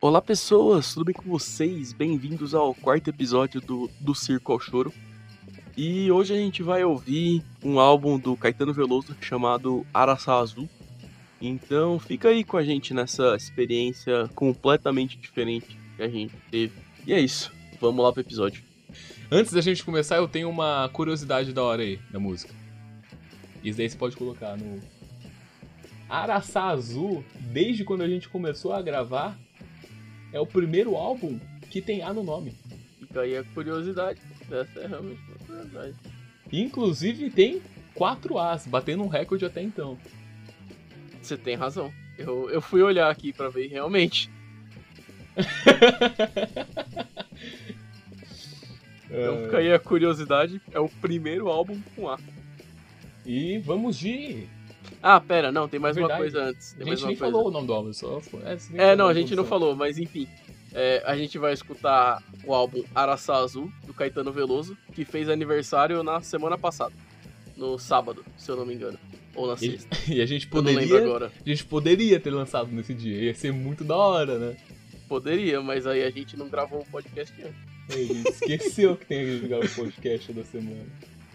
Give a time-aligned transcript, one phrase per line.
[0.00, 1.92] Olá pessoas, tudo bem com vocês?
[1.92, 4.94] Bem-vindos ao quarto episódio do, do Circo ao Choro.
[5.76, 10.68] E hoje a gente vai ouvir um álbum do Caetano Veloso chamado Araçá Azul.
[11.42, 16.74] Então fica aí com a gente nessa experiência completamente diferente que a gente teve.
[17.04, 18.62] E é isso, vamos lá pro episódio.
[19.28, 22.54] Antes da gente começar, eu tenho uma curiosidade da hora aí da música.
[23.64, 24.78] Isso daí você pode colocar no.
[26.08, 29.36] Araçá Azul, desde quando a gente começou a gravar,
[30.32, 31.38] é o primeiro álbum
[31.70, 32.54] que tem A no nome.
[32.98, 34.20] Fica aí a curiosidade.
[34.50, 35.94] Essa é realmente uma curiosidade.
[36.52, 37.62] Inclusive tem
[37.94, 39.98] quatro As, batendo um recorde até então.
[41.20, 41.92] Você tem razão.
[42.16, 44.30] Eu, eu fui olhar aqui pra ver realmente.
[49.10, 50.60] Então fica aí a curiosidade.
[50.72, 52.18] É o primeiro álbum com A.
[53.24, 54.46] E vamos de.
[55.02, 56.20] Ah, pera, não, tem mais uma Verdade.
[56.32, 56.72] coisa antes.
[56.72, 57.32] Tem A gente uma nem coisa.
[57.32, 58.20] falou o nome do álbum, só.
[58.20, 58.56] foi- É,
[58.92, 59.44] É, não, a gente não introdução.
[59.44, 60.26] falou, mas enfim.
[60.74, 66.02] É, a gente vai escutar o álbum Araçá Azul, do Caetano Veloso, que fez aniversário
[66.02, 66.92] na semana passada.
[67.56, 68.98] No sábado, se eu não me engano.
[69.34, 69.88] Ou na sexta.
[70.12, 71.06] e a gente Eu não lembro poderia.
[71.06, 71.32] agora.
[71.44, 73.16] A gente poderia ter lançado nesse dia.
[73.22, 74.56] Ia ser muito da hora, né?
[75.08, 77.96] Poderia, mas aí a gente não gravou o podcast antes.
[78.08, 80.84] Gente esqueceu que tem que jogar o podcast da semana.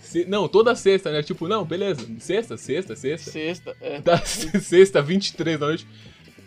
[0.03, 1.23] Se- Não, toda sexta, né?
[1.23, 2.05] Tipo, não, beleza.
[2.19, 3.31] Sexta, sexta, sexta.
[3.31, 3.99] Sexta, é.
[4.01, 5.87] Da sexta, 23 da noite.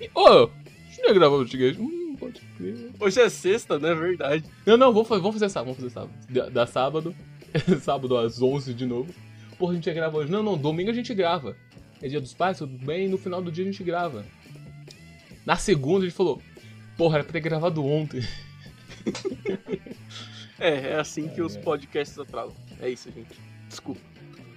[0.01, 0.51] E, Ô, a
[0.89, 1.81] gente não ia gravar o podcast.
[1.81, 2.91] Hum, pode crer.
[3.01, 3.95] Hoje é sexta, né?
[3.95, 4.45] Verdade.
[4.65, 6.13] Não, não, vamos fazer, vamos fazer sábado, vamos fazer sábado.
[6.29, 7.15] Da, da sábado,
[7.83, 9.13] sábado às 11 de novo.
[9.59, 10.31] Porra, a gente ia gravar hoje.
[10.31, 11.57] Não, não, domingo a gente grava.
[12.03, 14.25] É dia dos pais, tudo bem, e no final do dia a gente grava.
[15.47, 16.43] Na segunda a gente falou,
[16.97, 18.21] porra, era pra ter gravado ontem.
[20.59, 22.55] É, é assim que os podcasts atrasam.
[22.81, 23.29] É isso, gente.
[23.69, 24.01] Desculpa.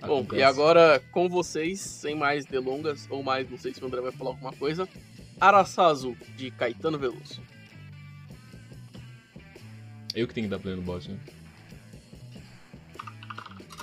[0.01, 0.39] Bom, Acontece.
[0.39, 4.11] e agora com vocês, sem mais delongas, ou mais, não sei se o André vai
[4.11, 4.87] falar alguma coisa.
[5.39, 7.41] Araçá Azul, de Caetano Veloso.
[10.15, 11.19] Eu que tenho que dar play no bot, né?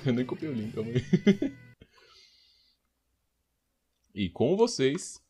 [0.04, 1.56] Eu nem copiei o link, calma aí.
[4.14, 5.22] E com vocês.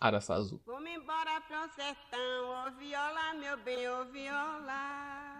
[0.00, 0.60] Araçá Azul.
[0.64, 5.35] Vamos embora pro sertão, ô viola, meu bem, ô viola.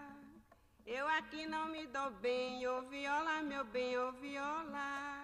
[0.87, 5.17] Eu aqui não me dou bem, ô viola, meu bem, ô viola.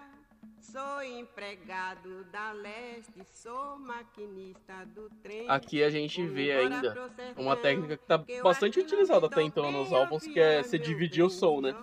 [0.60, 5.48] Sou empregado da leste, sou maquinista do trem.
[5.48, 10.22] Aqui a gente vê ainda uma técnica que tá bastante utilizada até então nos álbuns,
[10.24, 11.74] que é você dividir bem, o som, né?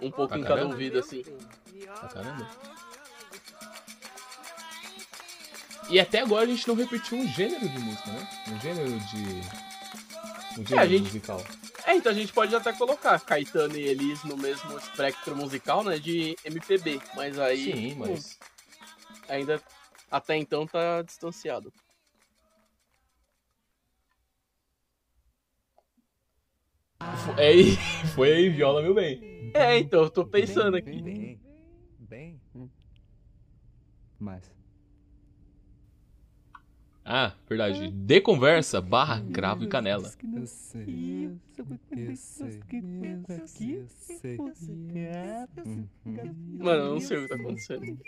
[0.00, 0.72] Um pouco em cada caramba.
[0.72, 1.22] ouvido, assim.
[1.84, 2.48] Pra caramba.
[5.88, 8.28] E até agora a gente não repetiu um gênero de música, né?
[8.48, 10.60] Um gênero de.
[10.60, 11.44] Um gênero É, a gente- musical.
[11.86, 15.98] É, então a gente pode até colocar Caetano e Elis no mesmo espectro musical, né?
[15.98, 17.00] De MPB.
[17.14, 18.38] Mas aí Sim, mas.
[19.28, 19.60] ainda
[20.10, 21.72] até então tá distanciado.
[27.24, 27.76] Foi aí,
[28.14, 29.52] foi aí, viola, meu bem.
[29.54, 31.00] É, então, eu tô pensando aqui.
[31.00, 31.40] Bem,
[31.98, 32.40] bem.
[34.18, 34.59] Mas.
[37.12, 37.90] Ah, verdade.
[37.90, 40.08] De conversa, barra, cravo e canela.
[40.32, 41.28] Eu sei.
[41.90, 42.60] Eu sei.
[42.78, 43.36] Eu
[44.06, 44.36] sei.
[44.38, 45.88] Uhum.
[46.58, 47.98] Mano, eu não sei o que tá acontecendo.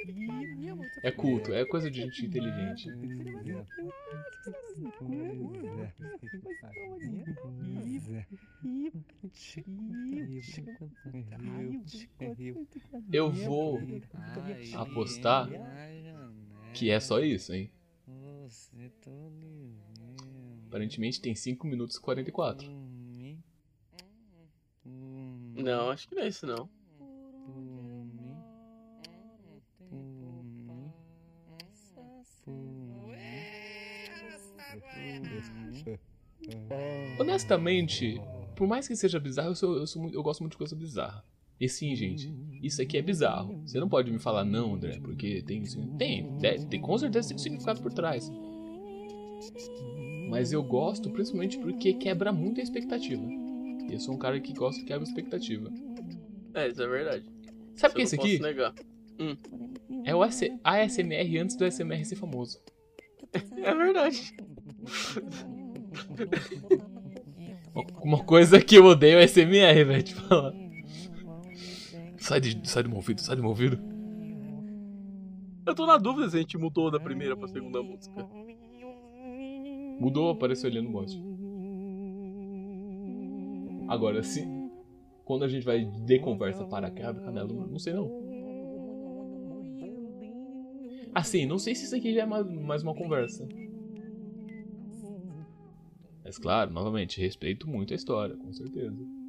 [1.02, 2.88] É culto, é coisa de gente inteligente.
[13.12, 13.80] Eu vou
[14.74, 15.48] apostar
[16.72, 17.68] que é só isso, hein?
[20.66, 22.68] Aparentemente tem 5 minutos e 44.
[25.54, 26.68] Não, acho que não é isso não.
[37.18, 38.20] Honestamente,
[38.56, 41.24] por mais que seja bizarro, eu, sou, eu, sou eu gosto muito de coisa bizarra.
[41.62, 43.62] E sim, gente, isso aqui é bizarro.
[43.64, 45.62] Você não pode me falar não, André, porque tem.
[45.96, 48.28] Tem, deve- tem com certeza tem um significado por trás.
[50.28, 53.22] Mas eu gosto principalmente porque quebra muito a expectativa.
[53.22, 55.70] E eu sou um cara que gosta de quebra a expectativa.
[56.54, 57.24] É, isso é verdade.
[57.76, 58.38] Sabe o que é Isso aqui?
[58.40, 58.74] negar.
[60.04, 62.58] É o AS- ASMR antes do ASMR ser famoso.
[63.62, 64.34] É verdade.
[68.02, 70.52] Uma coisa que eu odeio é ASMR, velho, te falar.
[72.22, 73.80] Sai, de, sai do meu ouvido, sai do meu ouvido.
[75.66, 78.24] Eu tô na dúvida se a gente mudou da primeira pra segunda música.
[79.98, 81.20] Mudou, apareceu ali no bot.
[83.88, 84.46] Agora, se.
[85.24, 88.08] Quando a gente vai de conversa para cá, canela, não sei não.
[91.12, 93.48] Assim, não sei se isso aqui já é mais uma conversa.
[96.24, 99.21] Mas claro, novamente, respeito muito a história, com certeza.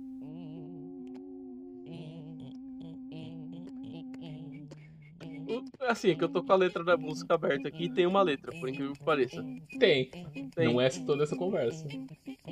[5.93, 8.23] Assim, é que eu tô com a letra da música aberta aqui e tem uma
[8.23, 9.45] letra, por incrível que pareça.
[9.77, 10.09] Tem.
[10.55, 10.73] Tem.
[10.73, 11.87] Não é toda essa conversa.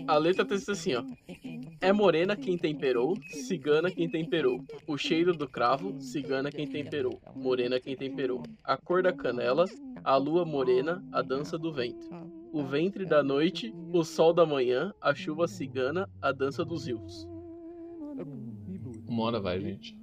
[0.08, 1.04] A letra tá assim, ó.
[1.82, 4.64] É morena quem temperou, cigana quem temperou.
[4.86, 7.20] O cheiro do cravo, cigana quem temperou.
[7.36, 8.44] Morena quem temperou.
[8.64, 9.66] A cor da canela,
[10.04, 12.08] a lua morena, a dança do vento.
[12.54, 17.28] O ventre da noite, o sol da manhã, a chuva cigana, a dança dos rios.
[19.08, 19.98] Uma hora vai, gente.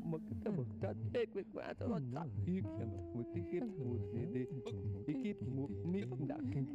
[0.80, 2.64] ta tê quyết quá ta ta kiếm
[3.14, 4.42] một tí kiếm một tí
[5.06, 6.66] đi kiếm một mít đã kinh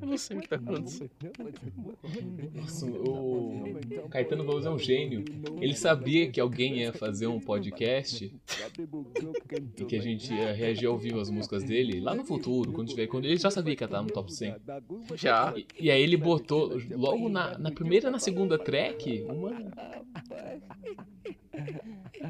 [0.00, 1.10] Eu não sei o que tá acontecendo.
[2.54, 5.24] Nossa, o Caetano Veloso é um gênio.
[5.60, 8.34] Ele sabia que alguém ia fazer um podcast
[9.78, 12.88] e que a gente ia reagir ao vivo às músicas dele lá no futuro, quando
[12.88, 13.06] tiver.
[13.06, 14.56] Quando ele já sabia que ia estar no top 100.
[15.14, 15.52] Já.
[15.56, 19.72] E, e aí ele botou logo na, na primeira e na segunda track uma.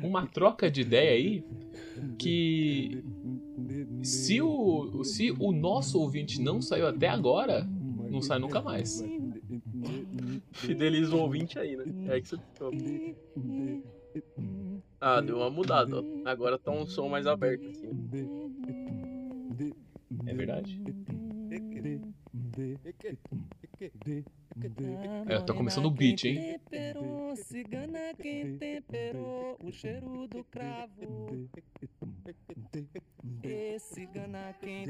[0.02, 1.44] Uma troca de ideia aí
[2.18, 3.02] que
[4.02, 7.66] se o, se o nosso ouvinte não saiu até agora,
[8.10, 9.04] não sai nunca mais.
[10.52, 11.84] Fideliza o ouvinte aí, né?
[12.16, 12.70] É que você ficou.
[15.00, 16.04] Ah, deu uma mudada, ó.
[16.28, 17.88] Agora tá um som mais aberto, assim.
[20.26, 20.80] É verdade?
[25.28, 26.60] É, tá começando o beat, hein?
[33.40, 33.74] Quem temperou.
[33.74, 34.86] E cigana quem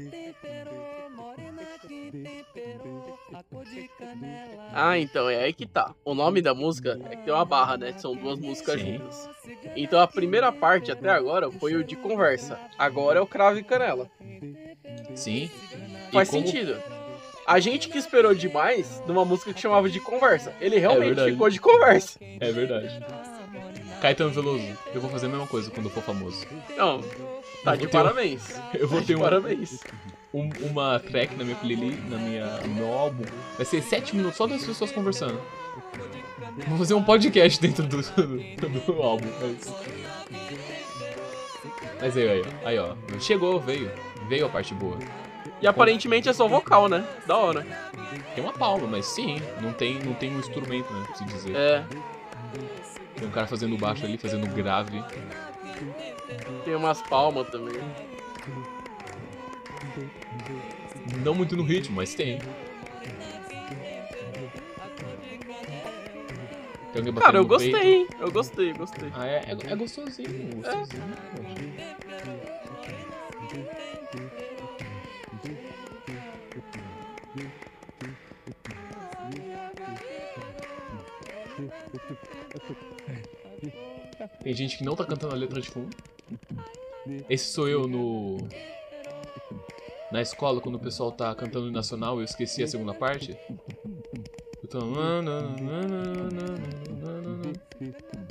[1.15, 4.69] morena quem temperou a cor de canela.
[4.73, 5.93] Ah, então, é aí que tá.
[6.03, 7.93] O nome da música é que tem uma barra, né?
[7.97, 9.29] São duas músicas juntas.
[9.75, 12.59] Então a primeira parte até agora foi o de conversa.
[12.77, 14.09] Agora é o cravo e canela.
[15.15, 15.49] Sim.
[16.11, 16.75] Faz como- sentido.
[17.45, 20.53] A gente que esperou demais numa música que chamava de conversa.
[20.61, 21.31] Ele realmente verdade.
[21.31, 22.17] ficou de conversa.
[22.21, 23.03] É verdade.
[24.01, 26.45] Caetano Veloso, eu vou fazer a mesma coisa quando eu for famoso.
[26.77, 27.01] Não,
[27.63, 28.59] tá de parabéns.
[28.73, 29.79] Eu vou Tá ter um, parabéns.
[30.33, 33.23] um- uma track na minha playlist, na minha, no meu álbum.
[33.57, 35.39] Vai ser 7 minutos só das pessoas conversando.
[36.67, 39.27] Vou fazer um podcast dentro do, do, do álbum.
[39.41, 39.73] Mas...
[41.99, 42.67] mas aí, aí, ó.
[42.67, 42.95] aí, ó.
[43.19, 43.91] Chegou, veio.
[44.27, 44.97] Veio a parte boa.
[45.61, 47.05] E aparentemente é só vocal, né?
[47.25, 47.65] Da hora.
[48.35, 51.03] Tem uma palma, mas sim, não tem, não tem um instrumento, né?
[51.05, 51.55] Pra se dizer.
[51.55, 51.85] É,
[53.15, 55.01] Tem um cara fazendo baixo ali, fazendo grave.
[56.63, 57.75] Tem umas palmas também.
[61.23, 62.39] Não muito no ritmo, mas tem.
[66.93, 68.07] Tem Cara, eu gostei, hein?
[68.19, 69.09] Eu gostei, eu gostei.
[69.13, 71.72] Ah, é, é, é gostosinho, gostosinho.
[84.41, 85.95] Tem gente que não tá cantando a letra de fundo.
[87.29, 88.37] Esse sou eu no.
[90.11, 93.37] Na escola, quando o pessoal tá cantando o nacional, eu esqueci a segunda parte.
[94.61, 94.79] Eu tô.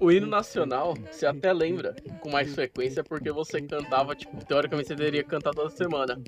[0.00, 4.94] O hino nacional, você até lembra com mais frequência porque você cantava, tipo, teoricamente você
[4.94, 6.20] deveria cantar toda semana.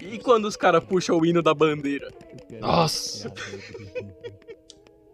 [0.00, 2.08] E quando os caras puxam o hino da bandeira?
[2.60, 3.32] Nossa!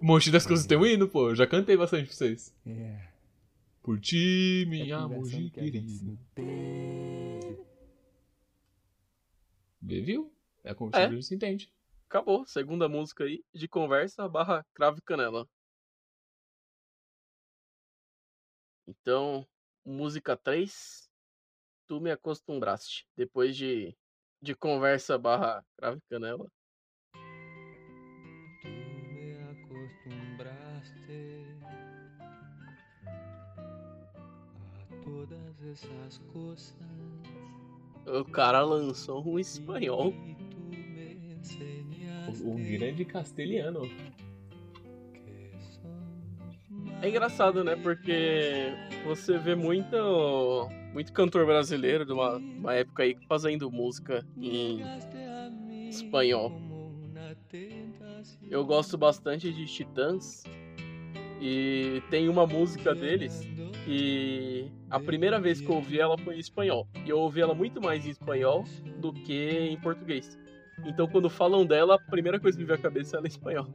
[0.01, 1.31] Um monte das coisas tem um hino, pô.
[1.31, 2.53] Eu já cantei bastante pra vocês.
[3.85, 3.87] É.
[3.87, 5.79] Por ti, minha a gente querida.
[10.01, 10.35] viu?
[10.63, 11.09] É conversa É.
[11.11, 11.71] que se entende.
[12.09, 15.47] Acabou, segunda música aí, de conversa barra cravo e canela.
[18.87, 19.47] Então,
[19.85, 21.11] música 3,
[21.87, 23.07] tu me acostumbraste.
[23.15, 23.95] Depois de,
[24.41, 26.51] de conversa barra cravo e canela.
[35.75, 36.77] Essas coisas.
[38.07, 40.15] O cara lançou um espanhol.
[42.43, 43.89] o grande castelhano.
[47.03, 47.77] É engraçado, né?
[47.77, 48.73] Porque
[49.05, 54.81] você vê muito, muito cantor brasileiro de uma, uma época aí fazendo música em
[55.89, 56.53] espanhol.
[58.51, 60.45] Eu gosto bastante de Titãs
[61.41, 63.47] e tem uma música deles
[63.87, 66.87] e a primeira vez que eu ouvi ela foi em espanhol.
[67.05, 68.65] E eu ouvi ela muito mais em espanhol
[68.99, 70.39] do que em português.
[70.85, 73.29] Então quando falam dela, a primeira coisa que me vem à cabeça é ela em
[73.29, 73.67] espanhol.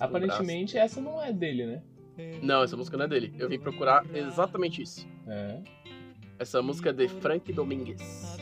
[0.00, 1.82] Aparentemente essa não é dele, né?
[2.42, 3.32] Não, essa música não é dele.
[3.38, 5.08] Eu vim procurar exatamente isso.
[5.26, 5.60] É.
[6.38, 8.36] Essa música é de Frank Domingues.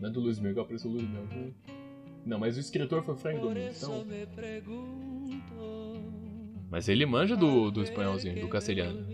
[0.00, 1.52] Não é do Luiz Miguel, apareceu o Luiz Miguel.
[2.24, 4.06] Não, mas o escritor foi Frank Domingues, então.
[6.70, 9.06] Mas ele manja do, do espanholzinho, do castelhano.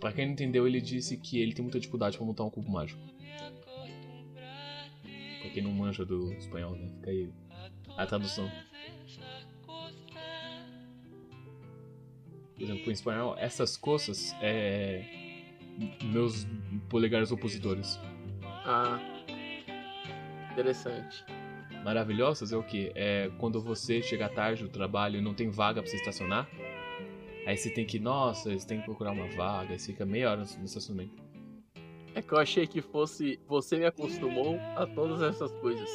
[0.00, 2.70] Pra quem não entendeu, ele disse que ele tem muita dificuldade pra montar um cubo
[2.70, 3.00] mágico.
[5.40, 6.88] Pra quem não manja do espanhol, né?
[6.96, 7.28] Fica aí
[7.96, 8.50] a tradução.
[12.56, 15.04] Por exemplo, em espanhol, essas coisas é.
[16.02, 16.46] meus
[16.88, 18.00] polegares opositores.
[18.64, 18.98] Ah.
[20.52, 21.22] Interessante.
[21.84, 22.90] Maravilhosas é o que?
[22.94, 26.48] É quando você chega tarde do trabalho e não tem vaga pra você estacionar.
[27.46, 30.30] Aí você tem que, nossa, você tem que procurar uma vaga, aí você fica meia
[30.30, 31.14] hora no estacionamento.
[32.14, 35.88] É que eu achei que fosse você me acostumou a todas essas coisas.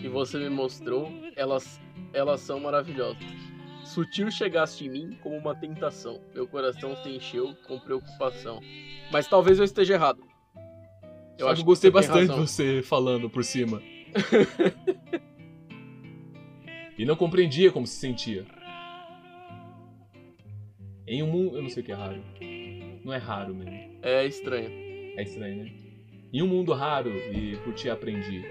[0.00, 1.80] E você me mostrou, elas,
[2.12, 3.18] elas são maravilhosas.
[3.86, 6.20] Sutil chegaste em mim como uma tentação.
[6.34, 8.60] Meu coração se encheu com preocupação.
[9.12, 10.20] Mas talvez eu esteja errado.
[11.38, 13.80] Eu acho que gostei bastante de você falando por cima.
[16.98, 18.44] e não compreendia como se sentia.
[21.06, 21.56] Em um mundo.
[21.56, 22.22] Eu não sei o que é raro.
[23.04, 23.98] Não é raro mesmo.
[24.02, 24.70] É estranho.
[25.16, 25.72] É estranho, né?
[26.32, 28.44] Em um mundo raro e por ti aprendi.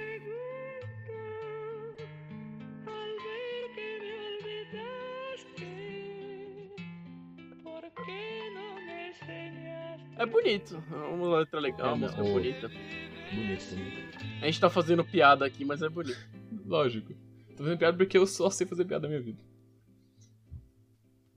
[10.26, 10.76] É bonito.
[10.92, 12.68] É uma letra legal, É, uma música o- bonita.
[12.68, 14.42] Bonito também.
[14.42, 16.18] A gente tá fazendo piada aqui, mas é bonito.
[16.66, 17.14] Lógico.
[17.56, 19.42] Tô fazendo piada porque eu só sei fazer piada na minha vida.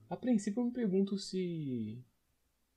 [0.09, 2.03] A princípio eu me pergunto se.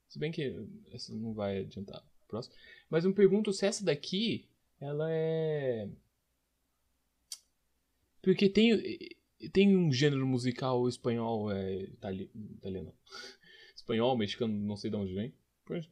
[0.07, 2.03] Se bem que essa não vai adiantar.
[2.27, 2.55] Próximo.
[2.89, 4.47] Mas eu me pergunto se essa daqui,
[4.79, 5.89] ela é.
[8.21, 8.79] Porque tem.
[9.51, 11.81] Tem um gênero musical espanhol, é.
[11.83, 12.29] Itali...
[12.57, 12.93] italiano.
[13.75, 15.33] Espanhol, mexicano, não sei de onde vem.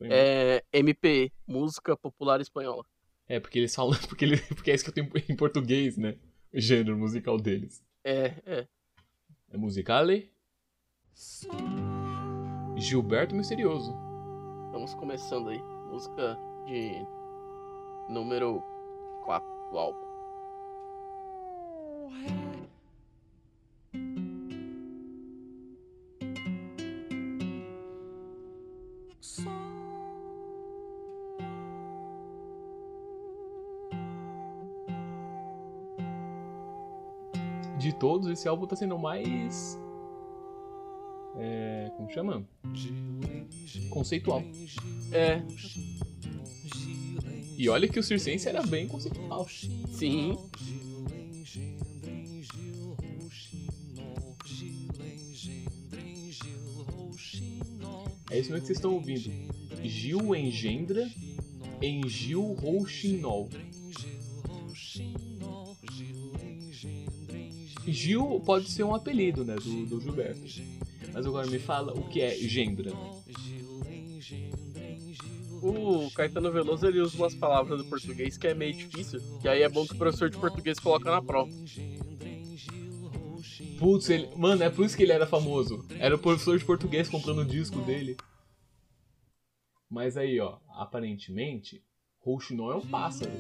[0.02, 2.86] É MPE, música popular espanhola.
[3.28, 3.98] É, porque eles falam.
[4.10, 6.18] Porque, ele, porque é isso que eu tenho em português, né?
[6.54, 7.82] O gênero musical deles.
[8.04, 8.68] É, é.
[9.50, 10.30] É musicale?
[12.76, 13.96] Gilberto Misterioso.
[14.66, 15.62] Estamos começando aí.
[15.90, 17.06] Música de
[18.10, 18.62] número
[19.26, 20.12] 4 do álbum.
[38.02, 39.78] Todos, esse álbum tá sendo mais.
[41.38, 41.92] É.
[41.96, 42.44] Como chama?
[43.92, 44.44] Conceitual.
[45.12, 45.44] É,
[47.56, 49.48] E olha que o Circense era bem conceitual.
[49.48, 50.36] sim.
[58.32, 59.30] É isso mesmo que vocês estão ouvindo.
[59.84, 61.08] Gil engendra
[61.82, 63.48] em Gil Rouxinol.
[67.92, 70.42] Gil pode ser um apelido, né, do, do Gilberto.
[71.14, 72.92] Mas agora me fala o que é gendra.
[75.62, 79.22] O Caetano Veloso ele usa umas palavras do português que é meio difícil.
[79.44, 81.52] E aí é bom que o professor de português coloca na prova.
[83.78, 84.30] Putz, ele...
[84.36, 85.86] mano, é por isso que ele era famoso.
[86.00, 88.18] Era o professor de português comprando o disco dele.
[89.90, 91.84] Mas aí, ó, aparentemente,
[92.20, 93.32] rouxinol é um pássaro.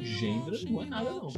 [0.00, 1.30] Gendra não é nada, não.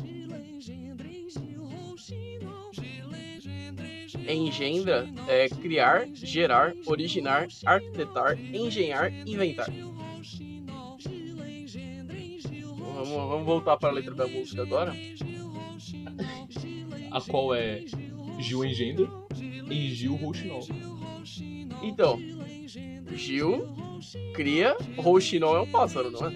[4.28, 9.68] Engendra é criar, gerar, originar, arquitetar, engenhar, inventar.
[12.94, 14.94] Vamos, vamos voltar para a letra da música agora.
[17.10, 17.84] A qual é
[18.38, 19.10] Gil engendra
[19.70, 20.66] em Gil rouxinol.
[21.82, 22.18] Então,
[23.14, 23.68] Gil
[24.34, 26.32] cria, rouxinol é um pássaro, não é?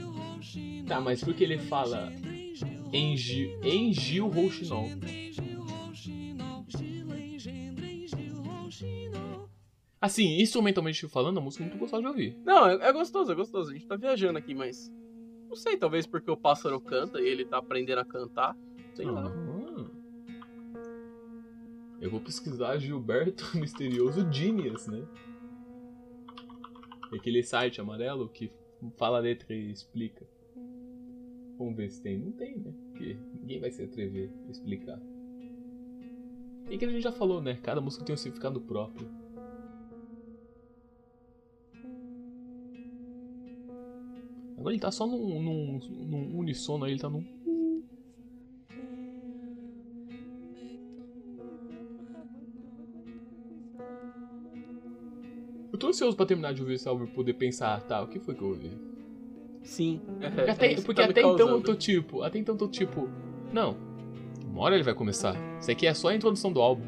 [0.87, 2.13] Tá, mas por que ele fala
[2.93, 4.89] em Gil, em Gil rouxinol?
[10.01, 12.39] Assim, instrumentalmente falando, a música é muito gostosa de ouvir.
[12.45, 13.71] Não, é, é gostoso, é gostoso.
[13.71, 14.93] A gente tá viajando aqui, mas.
[15.49, 18.57] Não sei, talvez porque o pássaro canta e ele tá aprendendo a cantar.
[18.95, 19.27] Sei lá.
[19.27, 19.87] Ah.
[22.01, 25.07] Eu vou pesquisar Gilberto Misterioso Genius, né?
[27.13, 28.53] Aquele site amarelo que
[28.99, 30.27] fala a letra e explica.
[31.57, 32.19] Vamos ver se tem.
[32.19, 32.75] Não tem, né?
[32.91, 35.01] Porque ninguém vai se atrever a explicar.
[36.69, 37.59] E que a gente já falou, né?
[37.63, 39.09] Cada música tem um significado próprio.
[44.57, 47.25] Agora ele tá só num, num, num unissono aí, ele tá num.
[55.73, 58.19] Eu tô ansioso pra terminar de ouvir esse álbum e poder pensar, tá, o que
[58.19, 58.71] foi que eu ouvi?
[59.63, 60.01] Sim.
[60.21, 62.69] É, Porque é até, porque tá até então eu tô tipo, até então eu tô
[62.69, 63.11] tipo,
[63.53, 63.77] não,
[64.47, 65.37] uma hora ele vai começar.
[65.61, 66.87] Isso aqui é só a introdução do álbum.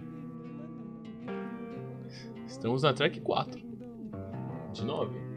[2.46, 3.60] Estamos na track 4.
[4.72, 5.27] De 9,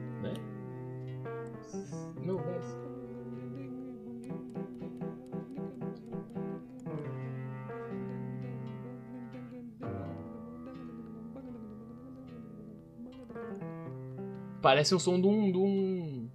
[1.74, 1.88] né?
[2.26, 2.82] Não, 10.
[14.62, 15.52] Parece um som de um.
[15.52, 16.30] De um...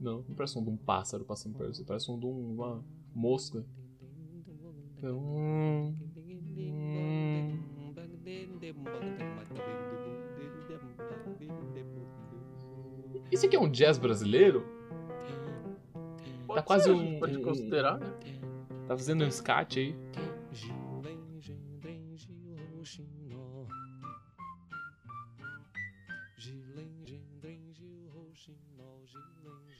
[0.00, 1.84] Não, não parece som de um pássaro passando perto.
[1.84, 2.84] Parece som de um- uma
[3.14, 3.64] mosca.
[5.02, 5.94] Hum,
[6.64, 7.58] hum.
[13.30, 14.64] Isso aqui é um jazz brasileiro?
[16.46, 18.06] Pode tá quase ser, um- Pode considerar, né?
[18.86, 19.94] Tá fazendo um scat aí?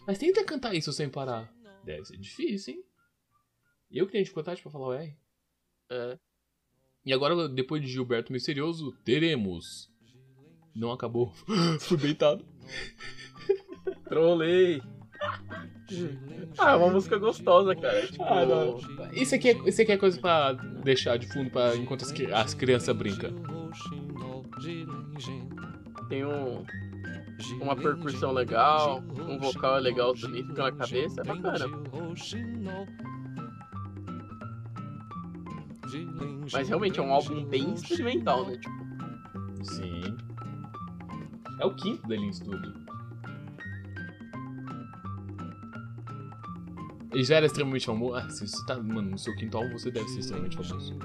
[0.07, 1.53] Mas tenta cantar isso sem parar.
[1.85, 2.85] Deve ser difícil, hein?
[3.91, 5.17] Eu que tenho dificuldade pra falar o R.
[5.91, 6.19] É.
[7.05, 9.91] E agora, depois de Gilberto Misterioso, teremos.
[10.75, 11.33] Não acabou.
[11.81, 12.45] Fui beitado.
[14.09, 14.83] Trolei.
[16.59, 18.07] Ah, é uma música gostosa, cara.
[18.07, 18.79] Tipo, Ah, não.
[19.13, 22.55] Isso aqui, é, isso aqui é coisa pra deixar de fundo pra, enquanto as, as
[22.55, 23.31] crianças brincam.
[26.09, 26.65] tem um,
[27.61, 31.67] uma percussão legal, um vocal é legal também, fica na cabeça, é bacana.
[36.53, 38.57] Mas realmente é um álbum bem experimental, né?
[38.59, 40.17] Tipo, Sim.
[41.61, 42.73] É o quinto dele em estúdio.
[47.13, 48.15] Ele já era extremamente famoso.
[48.15, 50.99] Ah, se você tá, mano, no seu quinto álbum você deve ser extremamente famoso.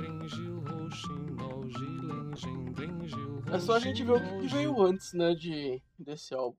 [3.54, 6.58] é só a gente ver o que veio antes, né, de, desse álbum.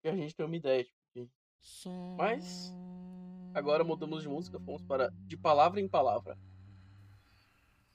[0.00, 1.28] Que a gente tem uma ideia, tipo,
[2.16, 2.72] Mas,
[3.52, 6.38] agora mudamos de música, fomos para De Palavra em Palavra.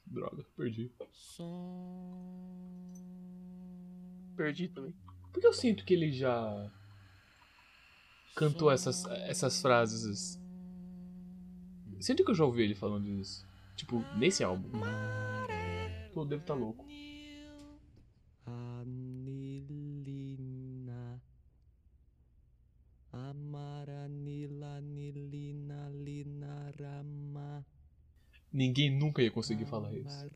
[0.05, 0.91] Droga, perdi.
[4.35, 4.93] Perdi também.
[5.31, 6.69] Por que eu sinto que ele já
[8.35, 10.40] cantou essas, essas frases?
[12.01, 13.45] Sinto que eu já ouvi ele falando isso.
[13.75, 14.69] Tipo, nesse álbum.
[16.13, 16.85] Pô, devo estar louco.
[18.45, 19.61] Anilina
[23.13, 27.65] Amaranila Nilina Lina Rama
[28.51, 30.25] Ninguém nunca ia conseguir falar isso.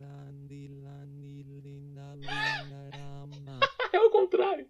[3.92, 4.68] É o contrário.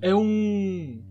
[0.00, 1.02] É um.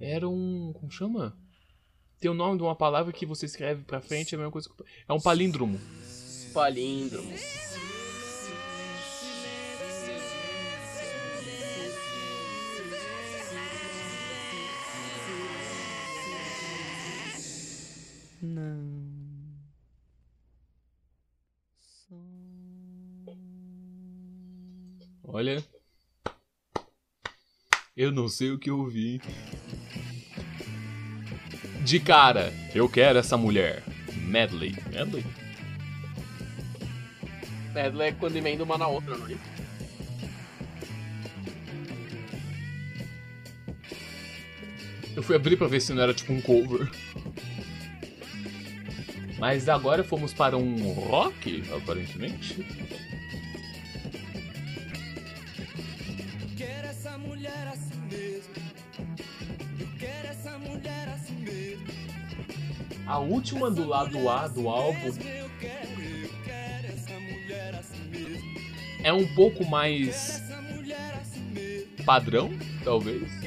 [0.00, 0.72] Era um.
[0.74, 1.36] Como chama?
[2.18, 4.68] Tem o nome de uma palavra que você escreve pra frente, é a mesma coisa
[4.68, 4.84] que.
[5.08, 5.78] É um palíndromo.
[6.52, 7.32] Palíndromo.
[18.42, 18.96] Não
[25.36, 25.62] Olha.
[27.94, 29.20] Eu não sei o que eu ouvi.
[31.86, 33.80] De cara, eu quero essa mulher.
[34.12, 34.74] Medley.
[34.90, 35.24] Medley?
[37.72, 39.36] Medley é quando emenda uma na outra, não é?
[45.14, 46.90] Eu fui abrir pra ver se não era tipo um cover.
[49.38, 52.66] Mas agora fomos para um rock, aparentemente.
[63.26, 65.12] Última do lado A do álbum
[69.02, 70.42] é um pouco mais
[72.04, 72.50] padrão,
[72.84, 73.45] talvez.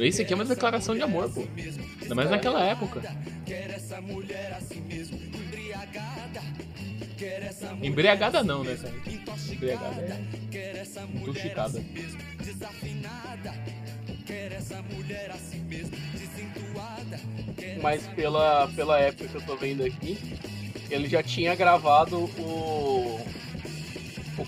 [0.00, 1.44] Esse aqui é uma declaração de amor, pô.
[2.02, 3.02] Ainda mais naquela época.
[7.82, 8.94] Embriagada não, né, cara?
[9.52, 11.82] Embriagada é intoxicada.
[17.80, 20.18] mas pela, pela época que eu tô vendo aqui,
[20.90, 22.95] ele já tinha gravado o.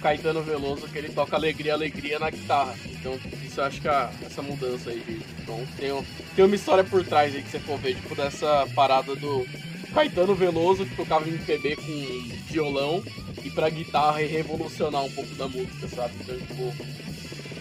[0.00, 2.74] Caetano Veloso, que ele toca Alegria, Alegria na guitarra.
[2.86, 7.04] Então, isso eu acho que essa mudança aí tom tem, um- tem uma história por
[7.04, 9.46] trás aí que você for ver, tipo, dessa parada do
[9.92, 13.02] Caetano Veloso, que tocava MPB com violão,
[13.44, 16.14] e pra guitarra e revolucionar um pouco da música, sabe?
[16.20, 16.74] Então, tipo,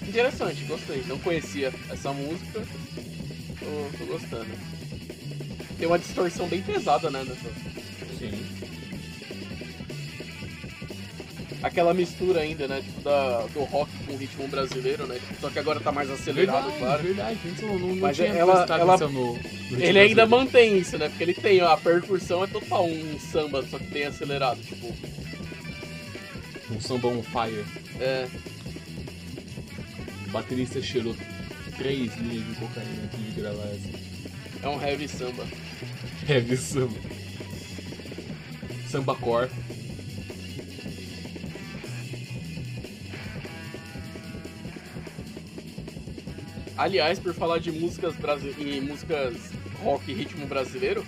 [0.07, 1.03] interessante, gostei.
[1.07, 2.61] Não conhecia essa música,
[3.59, 4.47] tô, tô gostando.
[5.77, 7.49] Tem uma distorção bem pesada, né, nessa,
[11.63, 12.81] aquela mistura ainda, né?
[12.85, 15.15] Tipo, da, do rock com o ritmo brasileiro, né?
[15.15, 17.03] Tipo, só que agora tá mais acelerado, Verdade, claro.
[17.03, 17.39] verdade.
[17.61, 20.29] Não, não Mas tinha ela- prestado ela- atenção no, no Ele ainda brasileiro.
[20.29, 21.09] mantém isso, né?
[21.09, 24.59] Porque ele tem a percussão, é total um samba, só que tem acelerado.
[24.61, 24.93] Tipo,
[26.71, 27.63] Um samba on fire.
[27.99, 28.27] é.
[30.27, 31.15] O baterista cheirou
[31.77, 33.89] três linhas de cocaína antes de gravar essa.
[34.61, 35.45] É um heavy samba.
[36.27, 36.99] Heavy samba.
[38.91, 39.49] Samba core.
[46.77, 48.53] Aliás, por falar de músicas brasi...
[48.57, 49.35] e músicas
[49.81, 51.05] rock e ritmo brasileiro,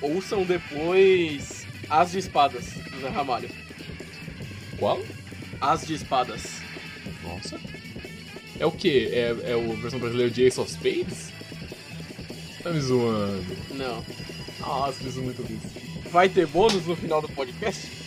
[0.00, 3.50] ouçam depois As de Espadas, do Zé Ramalho.
[4.78, 5.00] Qual?
[5.60, 6.42] As de Espadas.
[7.22, 7.60] Nossa.
[8.58, 9.08] É o que?
[9.08, 11.32] É, é a versão brasileira de Ace of Spades?
[12.62, 13.56] Tá me zoando.
[13.72, 14.02] Não.
[14.60, 15.68] Nossa, preciso muito disso.
[16.10, 18.03] Vai ter bônus no final do podcast?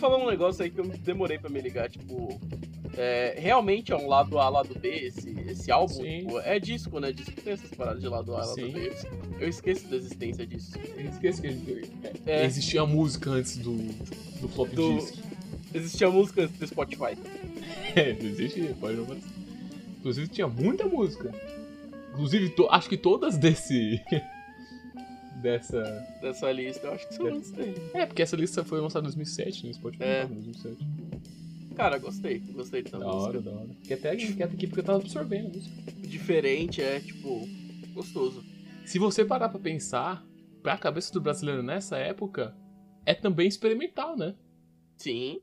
[0.00, 2.40] Falou um negócio aí que eu demorei pra me ligar, tipo.
[2.96, 6.02] é, realmente é um lado A, lado B, esse, esse álbum.
[6.02, 7.12] Tipo, é disco, né?
[7.12, 8.72] Disco tem essas paradas de lado A, lado Sim.
[8.72, 8.92] B.
[9.38, 10.72] Eu esqueço da existência disso.
[10.96, 11.90] Eu esqueci que a gente-
[12.26, 12.44] É.
[12.46, 13.72] existia música antes do,
[14.40, 15.14] do flop Do- disk.
[15.72, 17.16] Existia música antes do Spotify.
[17.94, 19.06] É, não existe, pode não.
[19.98, 21.32] Inclusive tinha muita música.
[22.12, 24.00] Inclusive, to- acho que todas desse.
[25.40, 25.82] Dessa.
[26.20, 27.30] Dessa lista, eu acho que são É.
[27.38, 27.90] dele.
[27.94, 29.72] É, porque essa lista foi lançada em 2007, né?
[29.72, 30.20] Spotify É.
[30.20, 30.24] é.
[30.24, 30.86] em 2007.
[31.76, 32.38] Cara, gostei.
[32.40, 33.22] Gostei dessa Da música.
[33.22, 33.68] hora, da hora.
[33.82, 35.92] Fiquei até quieto aqui porque eu tava absorvendo a música.
[36.06, 37.48] Diferente, é, tipo,
[37.94, 38.44] gostoso.
[38.84, 40.24] Se você parar pra pensar,
[40.62, 42.54] pra cabeça do brasileiro nessa época,
[43.06, 44.34] é também experimental, né?
[44.96, 45.40] Sim.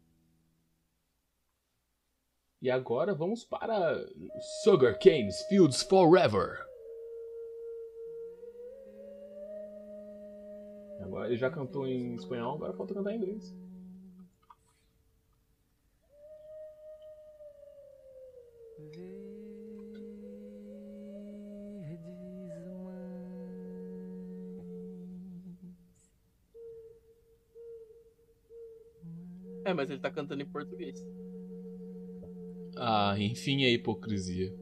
[2.62, 4.04] E agora vamos para
[4.64, 6.67] Sugar Canes Fields Forever.
[11.28, 13.54] Ele já cantou em espanhol, agora falta cantar em inglês.
[29.66, 31.06] É, mas ele tá cantando em português.
[32.78, 34.54] Ah, enfim, a hipocrisia.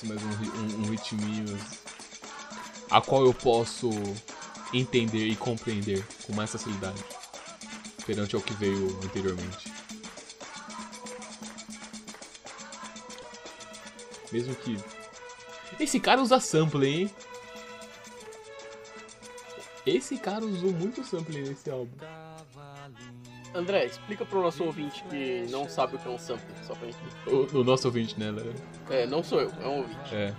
[0.00, 1.58] Agora sim, mais um, um, um ritminho
[2.90, 3.90] a qual eu posso
[4.74, 7.02] entender e compreender com mais facilidade
[8.04, 9.72] perante ao que veio anteriormente.
[14.32, 14.76] Mesmo que.
[15.78, 17.10] Esse cara usa sample, hein?
[19.86, 21.96] Esse cara usou muito sample nesse álbum.
[23.60, 26.86] André, explica pro nosso ouvinte que não sabe o que é um sample, só pra
[26.86, 26.98] gente.
[27.26, 28.54] O, o nosso ouvinte, né, Léo?
[28.88, 30.14] É, não sou eu, é um ouvinte.
[30.14, 30.34] É.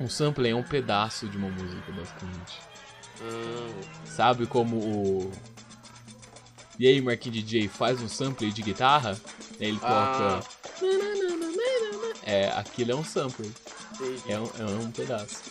[0.00, 2.60] Um sample é um pedaço de uma música, basicamente.
[3.20, 5.32] Hum, Sabe como o.
[6.78, 9.18] E aí, Marquinhos DJ faz um sample de guitarra?
[9.58, 10.40] Ele Ah.
[10.40, 10.58] toca.
[12.24, 13.50] É, aquilo é um sample.
[13.94, 14.22] entendi.
[14.32, 15.47] É um, é um pedaço.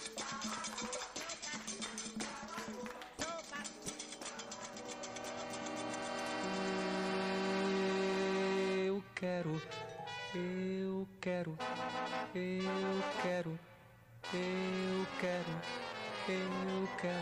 [16.67, 17.13] Eu quero,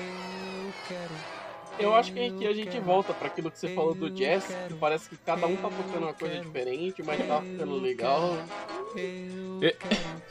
[0.00, 1.14] eu quero.
[1.76, 4.74] Eu acho que aqui a gente volta pra aquilo que você falou do jazz, que
[4.74, 8.36] parece que cada um tá tocando uma coisa diferente, mas tá ficando legal.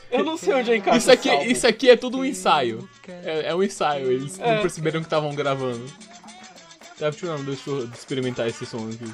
[0.10, 2.88] Eu não sei onde é encaixa Isso aqui, isso aqui é tudo um ensaio.
[3.08, 4.56] É, é um ensaio, eles É.
[4.56, 5.86] não perceberam que estavam gravando.
[6.98, 9.14] Tá, deixa eu, deixa eu experimentar esse som aqui.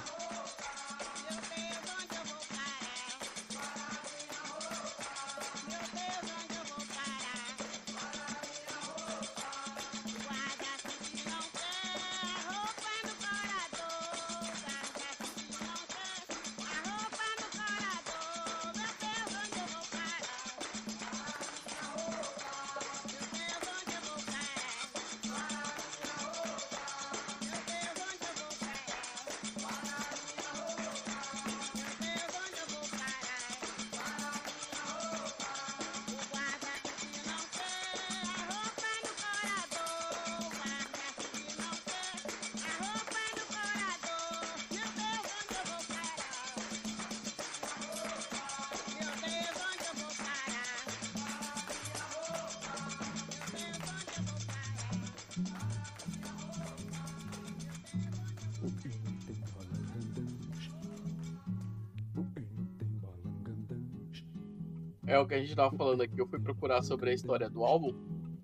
[65.39, 66.19] A gente tava falando aqui.
[66.19, 67.93] Eu fui procurar sobre a história do álbum.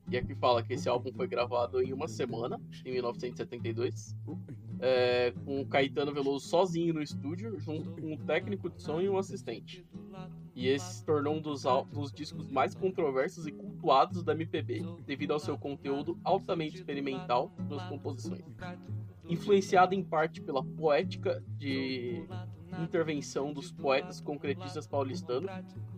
[0.10, 4.16] E aqui fala que esse álbum foi gravado em uma semana, em 1972.
[4.80, 9.10] é, com o Caetano Veloso sozinho no estúdio, junto com um técnico de som e
[9.10, 9.86] um assistente.
[10.54, 15.32] E esse se tornou um dos, dos discos mais controversos e cultuados da MPB, devido
[15.32, 18.44] ao seu conteúdo altamente experimental nas composições.
[19.28, 22.28] Influenciado em parte pela poética de
[22.84, 25.50] intervenção dos poetas concretistas paulistanos,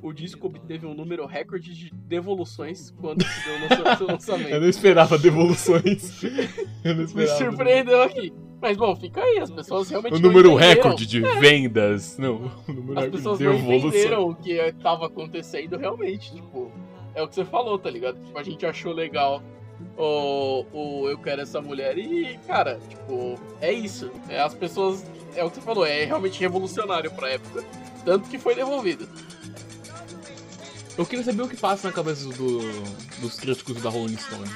[0.01, 4.59] o disco obteve um número recorde de devoluções quando se deu seu- seu Eu lançamento.
[4.59, 6.23] não esperava devoluções.
[6.83, 7.37] Eu não Me esperava.
[7.37, 8.33] surpreendeu aqui.
[8.59, 12.17] Mas bom, fica aí, as pessoas realmente O número recorde de vendas.
[12.17, 13.93] Não, o número As pessoas de não devoluções.
[13.93, 16.71] entenderam o que tava acontecendo realmente, tipo,
[17.13, 18.19] é o que você falou, tá ligado?
[18.23, 19.43] Tipo, a gente achou legal
[19.95, 24.11] o, o Eu Quero Essa Mulher e, cara, tipo, é isso.
[24.27, 25.05] É, as pessoas,
[25.37, 27.63] é o que você falou, é realmente revolucionário pra época,
[28.03, 29.07] tanto que foi devolvido.
[30.97, 32.59] Eu queria saber o que passa na cabeça do,
[33.21, 34.49] dos críticos da Rolling Stone.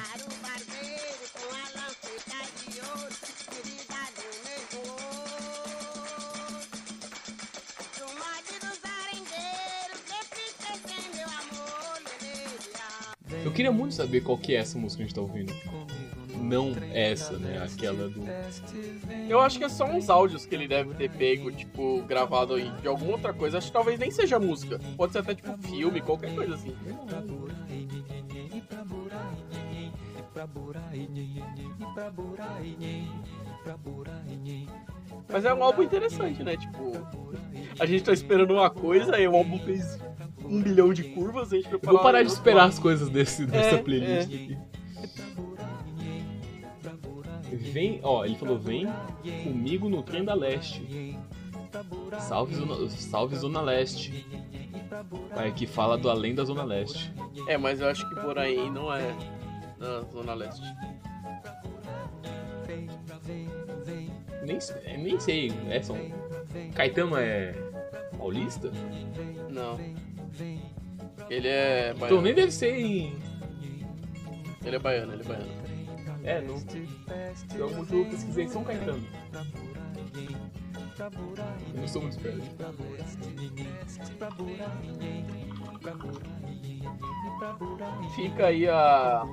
[13.44, 15.52] Eu queria muito saber qual que é essa música que a gente tá ouvindo.
[16.42, 17.62] Não essa, né?
[17.62, 18.22] Aquela do.
[19.28, 22.70] Eu acho que é só uns áudios que ele deve ter pego, tipo, gravado aí
[22.80, 23.58] de alguma outra coisa.
[23.58, 24.78] Acho que talvez nem seja música.
[24.96, 26.74] Pode ser até tipo filme, qualquer coisa assim.
[35.28, 36.56] Mas é um álbum interessante, né?
[36.56, 36.92] Tipo,
[37.78, 39.98] a gente tá esperando uma coisa e o álbum fez
[40.44, 41.52] um bilhão de curvas.
[41.52, 44.58] A gente preparou vou parar de esperar as coisas desse, dessa É, playlist aqui.
[47.72, 48.86] Vem, ó, ele falou: vem
[49.44, 51.16] comigo no trem da leste.
[52.20, 54.26] Salve Zona, salve Zona Leste.
[55.34, 57.10] Aí que fala do além da Zona Leste.
[57.48, 59.14] É, mas eu acho que Boraim não é
[59.78, 60.62] na Zona Leste.
[64.44, 65.96] Nem, sei- nem sei, é São.
[66.74, 67.52] Caetano é
[68.18, 68.70] paulista?
[69.50, 69.78] Não.
[71.30, 72.22] Ele é Então baiano.
[72.22, 73.16] nem deve ser em.
[74.64, 75.61] Ele é baiano, ele é baiano.
[76.24, 76.60] É, não.
[76.60, 79.02] Por algum motivo eu pesquisei São Caetano.
[81.74, 82.42] Eu não sou muito esperto.
[88.14, 89.24] Fica aí a,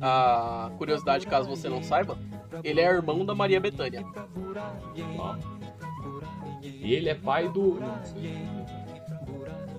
[0.00, 2.18] a curiosidade, caso você não saiba.
[2.64, 4.04] Ele é irmão da Maria Bethânia.
[5.18, 5.36] Ó.
[6.62, 7.78] E ele é pai do.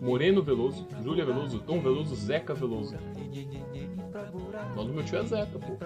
[0.01, 2.95] Moreno Veloso, Júlia Veloso, Tom Veloso, Zeca Veloso.
[4.71, 5.77] O nome do meu tio é Zeca, pô.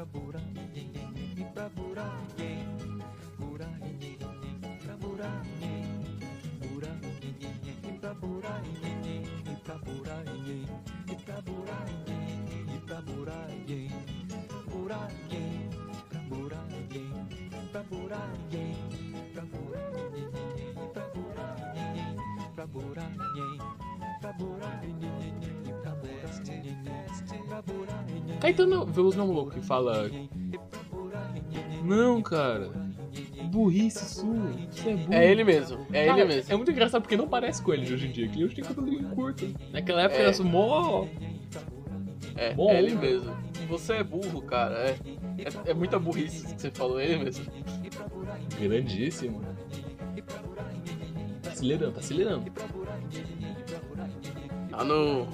[28.45, 30.07] Caetano Veloso não é um louco que fala.
[31.85, 32.71] Não, cara.
[33.51, 34.33] Burrice sua.
[34.71, 35.13] Você é burro.
[35.13, 36.53] É ele mesmo, é Cara, ele mesmo.
[36.53, 38.27] É muito engraçado porque não parece com ele de hoje em dia.
[38.27, 39.53] Que hoje tem cabelo curto.
[39.71, 40.25] Naquela época É.
[40.27, 41.07] era mó.
[42.35, 43.33] É, Bom, é ele mesmo.
[43.69, 44.75] Você é burro, cara.
[44.75, 44.97] É,
[45.37, 47.45] é, é muita burrice que você falou, é ele mesmo.
[48.59, 49.41] Grandíssimo.
[51.41, 52.51] Tá acelerando, tá acelerando.
[54.69, 55.27] Tá no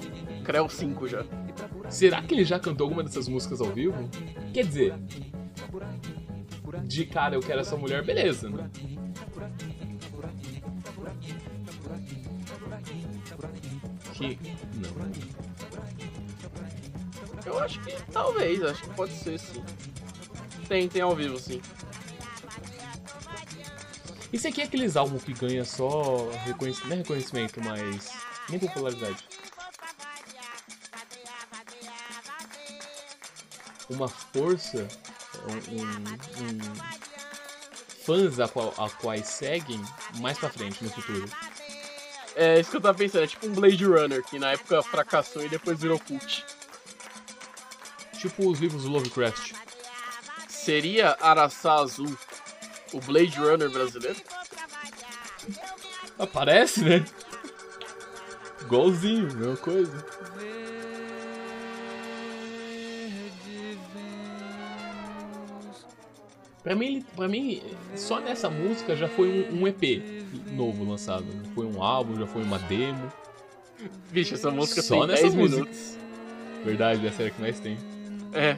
[0.44, 1.24] Creu 5 já.
[1.88, 4.08] Será que ele já cantou alguma dessas músicas ao vivo?
[4.52, 4.94] Quer dizer,
[6.84, 8.70] de cara eu quero essa mulher, beleza, né?
[14.14, 14.38] Que.
[14.76, 15.12] Não.
[17.44, 19.62] Eu acho que talvez, acho que pode ser sim.
[20.68, 21.60] Tem, tem ao vivo sim.
[24.32, 28.10] Esse aqui é aqueles álbuns que ganha só reconhecimento, não é reconhecimento, mas
[28.48, 29.28] nem popularidade.
[33.90, 34.88] Uma força,
[35.48, 37.02] um, um- um-
[38.04, 39.80] fãs a, qual, a quais seguem
[40.18, 41.28] mais pra frente no futuro.
[42.34, 45.44] É isso que eu tava pensando, é tipo um Blade Runner, que na época fracassou
[45.44, 46.44] e depois virou cult.
[48.18, 49.52] Tipo os livros do Lovecraft.
[50.48, 52.16] Seria Araçá Azul
[52.92, 54.20] o Blade Runner brasileiro?
[56.18, 57.04] Aparece, né?
[58.60, 60.06] Igualzinho, mesma coisa.
[66.62, 67.60] Pra mim, pra mim,
[67.96, 69.82] só nessa música já foi um, um EP
[70.52, 71.26] novo lançado.
[71.54, 73.12] Foi um álbum, já foi uma demo.
[74.10, 75.60] Vixe, essa música Só tem nessa 10 música.
[75.62, 75.98] minutos.
[76.64, 77.76] Verdade, é a série que mais tem.
[78.32, 78.56] É,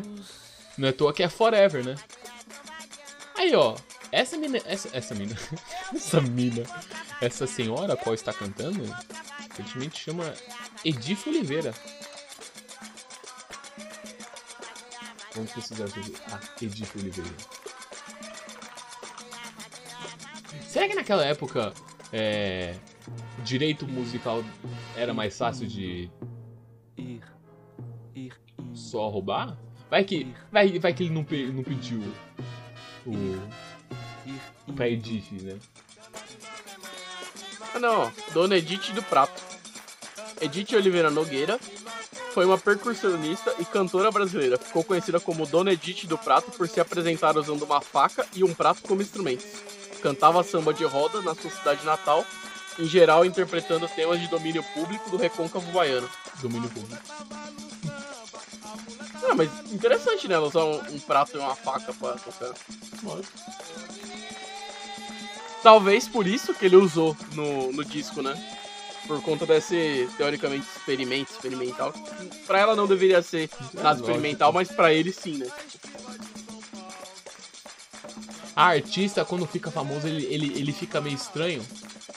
[0.77, 1.95] Não é à toa que é Forever, né?
[3.37, 3.75] Aí, ó.
[4.12, 4.61] Essa mina.
[4.67, 5.35] Essa, essa mina.
[5.95, 6.62] essa mina.
[7.23, 8.85] Essa senhora a qual está cantando.
[9.51, 10.35] Aparentemente chama
[10.85, 11.73] Edith Oliveira.
[15.35, 17.31] Vamos precisar sobre a Edith Oliveira.
[20.74, 21.72] Será que naquela época
[22.12, 22.74] é,
[23.44, 24.42] direito musical
[24.96, 26.10] era mais fácil de
[26.98, 27.20] Ir,
[28.12, 28.34] ir, ir.
[28.74, 29.56] só roubar?
[29.88, 32.02] Vai que, vai, vai que ele não, pe- não pediu
[33.06, 35.56] o pra Edith, né?
[37.72, 39.40] Ah, não, Dona Edith do Prato.
[40.40, 41.56] Edith Oliveira Nogueira
[42.32, 44.58] foi uma percussionista e cantora brasileira.
[44.58, 48.52] Ficou conhecida como Dona Edith do Prato por se apresentar usando uma faca e um
[48.52, 49.46] prato como instrumentos.
[50.05, 52.27] Cantava samba de roda na sua cidade natal,
[52.79, 56.07] em geral interpretando temas de domínio público do recôncavo baiano.
[56.43, 57.03] Domínio público.
[59.27, 60.35] Ah, mas interessante, né?
[60.35, 62.53] Ela usar um, um prato e uma faca pra tocar.
[65.62, 68.35] Talvez por isso que ele usou no, no disco, né?
[69.07, 71.95] Por conta desse, teoricamente, experimento, experimental.
[72.47, 74.11] Pra ela não deveria ser nada lógico.
[74.11, 75.47] experimental, mas pra ele sim, né?
[78.57, 81.64] A artista, quando fica famoso, ele, ele, ele fica meio estranho.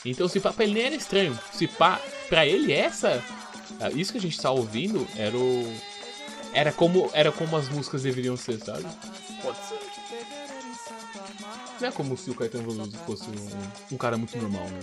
[0.05, 1.37] Então, se pá, pra ele nem era estranho.
[1.51, 3.23] Se pá, pra ele, essa.
[3.79, 5.63] ah, Isso que a gente tá ouvindo era o.
[6.53, 8.85] Era como, era como as músicas deveriam ser, sabe?
[9.41, 9.79] Pode ser.
[11.79, 14.79] Não é como se o Caetano Veloso fosse um, um cara muito normal, né?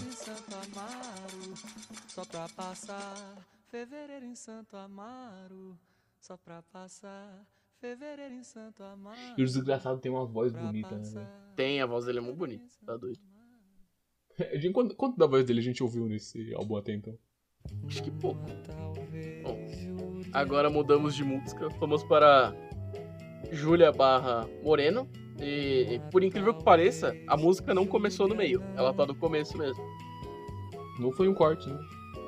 [2.08, 3.14] Só pra passar
[3.68, 5.76] fevereiro em Santo Amaro,
[6.20, 7.44] só pra passar
[7.88, 9.18] fevereiro em Santo Amaro.
[9.36, 11.26] E o desgraçado tem uma voz bonita, né?
[11.54, 13.18] Tem, a voz dele é muito bonita, tá doido.
[14.40, 17.16] A gente- Quanto, quanto da voz dele a gente ouviu nesse álbum até então?
[17.86, 18.40] Acho que pouco.
[19.42, 19.58] Bom,
[20.32, 21.68] Agora mudamos de música.
[21.78, 22.52] Vamos para
[23.52, 25.06] Júlia barra Moreno.
[25.40, 28.60] E por incrível que pareça, a música não começou no meio.
[28.76, 29.84] Ela tá do começo mesmo.
[30.98, 31.78] Não foi um corte, né?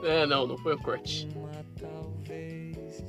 [0.05, 1.27] É, não, não foi o corte.
[1.35, 3.01] uma talvez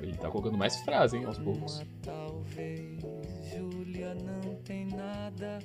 [0.00, 1.82] ele tá colocando mais frase, hein, aos poucos.
[2.02, 2.98] Talvez
[3.54, 5.58] Júlia não tem nada.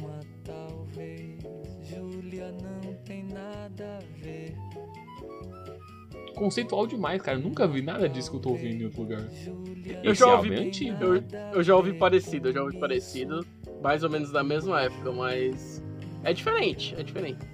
[0.00, 1.38] Uma talvez
[1.82, 4.54] Júlia não tem nada a ver.
[6.34, 7.36] Conceitual demais, cara.
[7.38, 9.20] Eu nunca vi nada disso que eu tô ouvindo em outro lugar.
[10.02, 11.04] Eu Esse já ouvi- é antigo.
[11.04, 11.22] Eu,
[11.54, 13.44] eu já ouvi parecido, eu já ouvi parecido.
[13.82, 15.82] Mais ou menos da mesma época, mas.
[16.24, 17.46] É diferente, é diferente.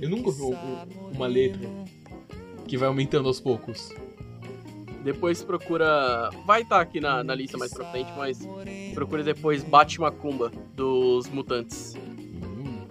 [0.00, 1.68] Eu nunca ouvi um- uma letra
[2.66, 3.90] que vai aumentando aos poucos.
[5.04, 6.30] Depois procura.
[6.44, 8.40] Vai estar aqui na, na lista mais pra frente, mas
[8.94, 11.94] procura depois Bate Macumba dos Mutantes.
[12.42, 12.86] Hum.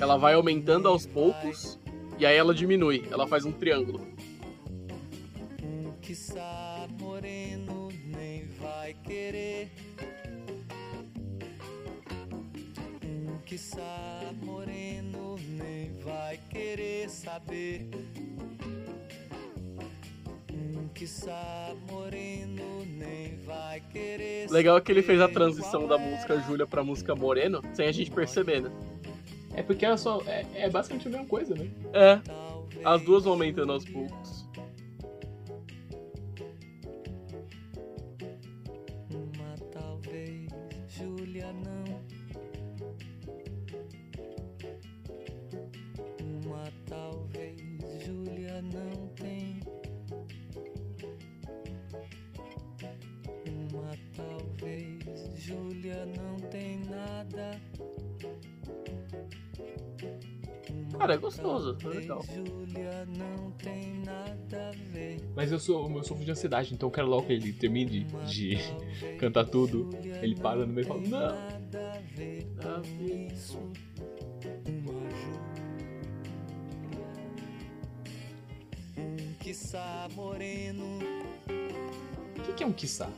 [0.00, 1.78] Ela vai aumentando aos poucos
[2.18, 3.04] e aí ela diminui.
[3.10, 4.00] Ela faz um triângulo.
[13.56, 17.88] Quiçá moreno nem vai querer saber.
[20.92, 26.84] Quiçá moreno nem vai querer Legal que ele fez a transição da música Júlia pra
[26.84, 28.70] música Moreno sem a gente perceber, né?
[29.54, 30.20] É porque ela só.
[30.26, 31.70] É, é basicamente a mesma coisa, né?
[31.94, 32.20] É,
[32.84, 34.45] as duas vão aumentando aos poucos.
[60.98, 62.24] Cara, é gostoso, é legal.
[65.34, 68.04] Mas eu sou, eu sofro de ansiedade, então eu quero logo que ele termine de,
[68.26, 68.58] de
[69.18, 69.90] cantar tudo.
[70.02, 71.56] Ele para no meio e fala, não.
[79.40, 80.98] Quiçá moreno,
[82.38, 83.10] O que, que é um quiçá?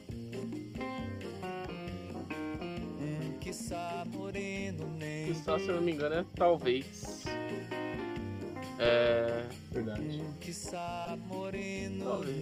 [3.41, 7.18] quiçá moreno, nem Isso, se eu não me engano, é talvez.
[8.79, 9.45] É.
[9.71, 10.23] Verdade.
[12.05, 12.39] Talvez.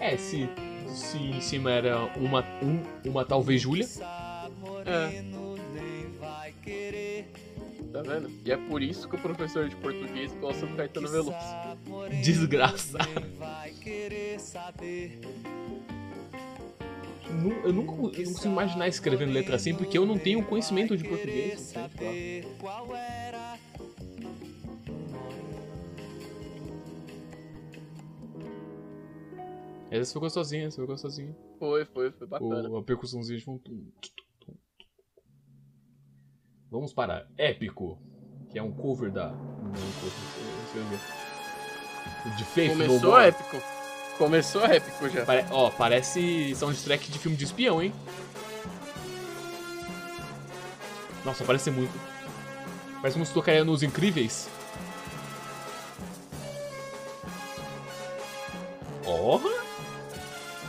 [0.00, 0.48] É, se,
[0.88, 3.86] se em cima era uma, um, uma talvez Júlia.
[4.86, 5.22] É,
[7.92, 8.30] tá vendo?
[8.44, 11.36] E é por isso que o professor de português gosta do Caetano Veloso.
[12.22, 12.98] Desgraça.
[17.28, 21.04] Eu nunca eu não consigo imaginar escrevendo letra assim, porque eu não tenho conhecimento de
[21.04, 21.72] português.
[21.74, 23.05] não sei falar.
[30.00, 31.36] Essa foi gostosinha, essa foi gostosinha.
[31.58, 32.68] Foi, foi, foi bacana.
[32.68, 33.62] O, a percussãozinha de fundo.
[36.70, 37.98] Vamos para Épico,
[38.50, 39.28] que é um cover da.
[39.30, 39.36] Não,
[39.70, 41.16] um cover.
[42.36, 43.24] De Faith No Começou More.
[43.28, 43.56] épico.
[44.18, 45.24] Começou épico já.
[45.24, 47.92] Pare- Ó, parece soundtrack de filme de espião, hein?
[51.24, 51.92] Nossa, parece muito.
[52.96, 54.48] Parece como se tocaria nos Incríveis.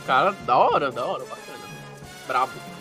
[0.08, 1.68] Cara, da hora, da hora, bacana.
[2.26, 2.77] Brabo.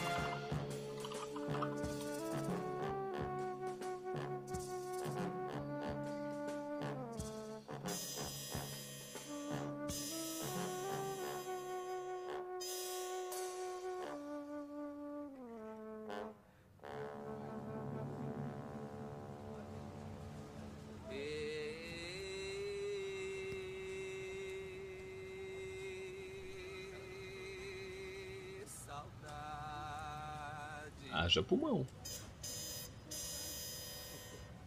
[31.27, 31.85] Haja pulmão.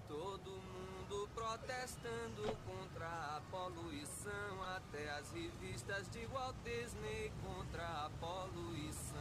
[0.06, 4.62] Todo mundo protestando contra a poluição.
[4.76, 9.16] Até as revistas de Walt Disney contra a poluição.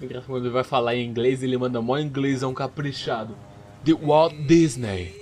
[0.00, 3.36] Engraçado quando ele vai falar em inglês, ele manda mó inglêsão caprichado.
[3.84, 5.17] The Walt Disney.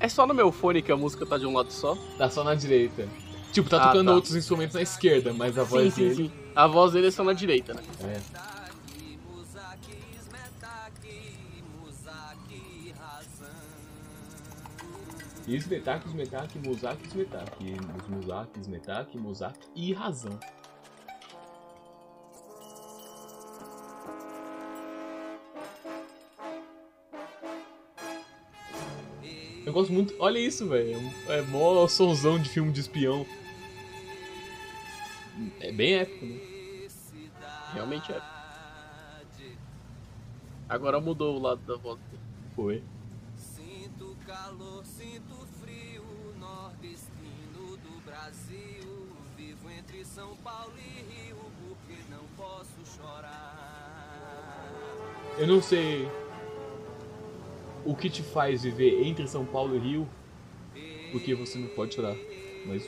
[0.00, 1.96] É só no meu fone que a música tá de um lado só?
[2.16, 3.08] Tá só na direita.
[3.52, 4.14] Tipo, tá Ah, tocando tá.
[4.14, 6.14] outros instrumentos na esquerda, mas a Sim, voz sim, dele.
[6.14, 6.32] sim.
[6.54, 7.82] A voz dele é só na direita, né?
[8.02, 8.20] É.
[12.98, 13.48] Razão.
[15.48, 16.06] Smetak,
[16.58, 17.76] Muzak, Smetak.
[18.08, 20.38] Muzak, Smetak, Muzak e razão.
[29.68, 30.14] Eu gosto muito.
[30.18, 30.98] Olha isso, velho.
[31.26, 33.26] É mó sonzão de filme de espião.
[35.60, 36.40] É bem épico, né?
[37.74, 38.18] Realmente é.
[40.66, 42.22] Agora mudou o lado da voz dele.
[42.56, 42.82] Foi.
[43.36, 46.02] Sinto calor, sinto frio,
[46.40, 49.06] nordestino do Brasil.
[49.36, 54.64] Vivo entre São Paulo e Rio, porque não posso chorar.
[55.36, 56.08] Eu não sei
[57.88, 60.06] o que te faz viver entre São Paulo e Rio,
[61.10, 62.14] porque você não pode chorar.
[62.66, 62.86] Mas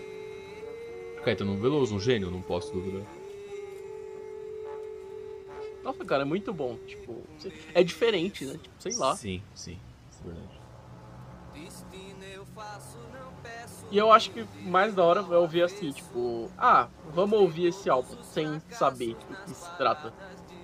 [1.24, 3.06] Caetano Veloso, um gênio, não posso duvidar.
[5.82, 6.76] Nossa, cara, é muito bom.
[6.86, 7.22] Tipo,
[7.72, 8.58] é diferente, né?
[8.62, 9.16] Tipo, sei lá.
[9.16, 9.78] Sim, sim,
[10.12, 10.60] isso é verdade.
[13.90, 17.88] E eu acho que mais da hora é ouvir assim, tipo, ah, vamos ouvir esse
[17.88, 20.12] álbum sem saber tipo, do que se trata.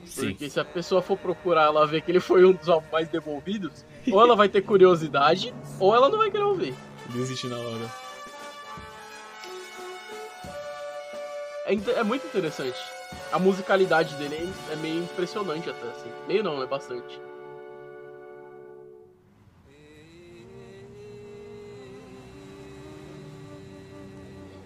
[0.05, 0.29] Sim.
[0.29, 3.09] Porque se a pessoa for procurar, ela ver que ele foi um dos álbuns mais
[3.09, 6.75] devolvidos, ou ela vai ter curiosidade, ou ela não vai querer ouvir.
[7.11, 7.91] Desiste na hora.
[11.67, 12.79] É, é muito interessante.
[13.33, 16.11] A musicalidade dele é, é meio impressionante até, assim.
[16.29, 17.21] Meio não, é bastante.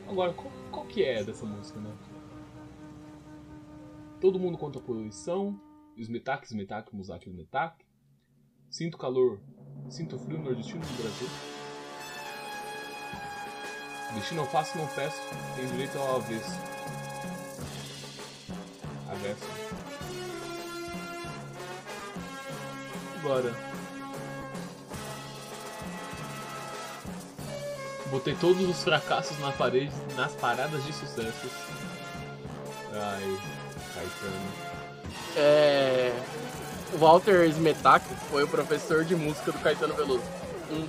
[0.07, 1.91] Agora, qual, qual que é dessa música, né?
[4.21, 5.59] Todo mundo contra a poluição.
[5.97, 7.90] Smetak, Smetak, Muzak, Smetak.
[8.71, 9.41] Sinto calor,
[9.89, 11.29] sinto frio no nordestino do Brasil.
[14.15, 15.21] Destino não faço, não peço.
[15.57, 16.57] Tem direito ao avesso.
[19.09, 19.45] Avesso.
[23.19, 23.53] Agora.
[28.07, 31.53] Botei todos os fracassos na parede, nas paradas de sucessos.
[32.93, 33.39] pai
[33.95, 34.71] Caetano.
[35.37, 36.13] É.
[36.93, 40.25] O Walter Smetak foi o professor de música do Caetano Veloso.
[40.73, 40.89] Hum.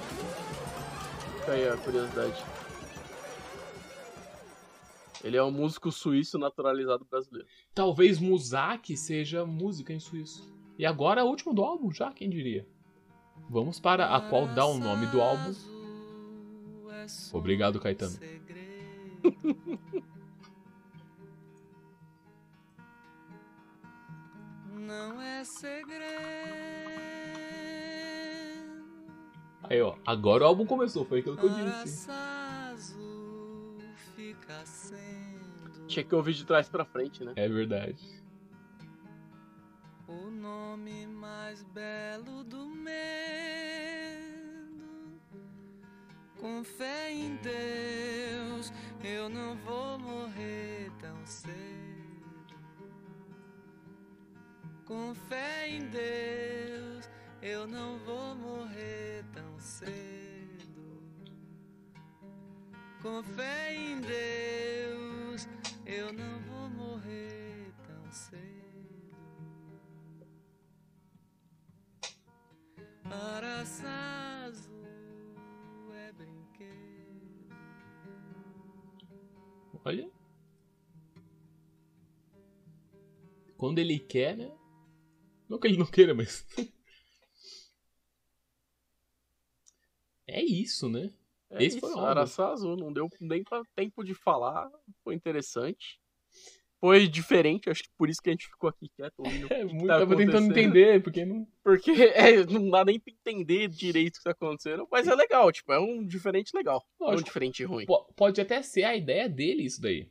[1.39, 2.43] Fica aí a curiosidade.
[5.24, 7.47] Ele é um músico suíço naturalizado brasileiro.
[7.76, 10.52] Talvez Muzak seja música em suíço.
[10.78, 12.68] E agora a última do álbum, já, quem diria?
[13.47, 15.54] Vamos para a qual dá o nome do álbum.
[17.34, 18.18] Obrigado, Caetano.
[24.92, 26.02] Não é segredo.
[29.64, 32.10] Aí, ó, agora o álbum começou, foi aquilo que eu disse.
[35.88, 37.32] Tinha que ouvir de trás pra frente, né?
[37.38, 38.22] É verdade.
[40.10, 44.12] o nome mais belo do medo.
[46.38, 51.80] Com fé em Deus, eu não vou morrer tão cedo.
[54.92, 57.10] Com fé em Deus,
[57.42, 61.02] eu não vou morrer tão cedo.
[63.02, 65.48] Com fé em Deus,
[65.86, 69.16] eu não vou morrer tão cedo.
[73.06, 77.56] Araçá azul é brinquedo.
[79.86, 80.12] Olha.
[83.58, 84.52] Quando ele quer, né?
[85.52, 86.47] Não que ele não queira, mas.
[90.26, 91.12] é isso, né?
[91.49, 92.10] É Esse foi isso, o álbum.
[92.12, 94.72] Araçá Azul, não deu nem pra tempo de falar,
[95.04, 95.99] foi interessante.
[96.80, 99.66] Foi diferente, acho que por isso que a gente ficou aqui quieto ouvindo o É,
[99.66, 101.45] muito, tá tava tentando entender, porque não.
[101.62, 105.52] Porque é, não dá nem pra entender direito o que tá acontecendo, mas é legal,
[105.52, 106.82] tipo, é um diferente legal.
[106.97, 107.28] Não é um Lógico.
[107.28, 107.86] diferente ruim.
[107.86, 110.10] Po- Pode até ser a ideia dele isso daí.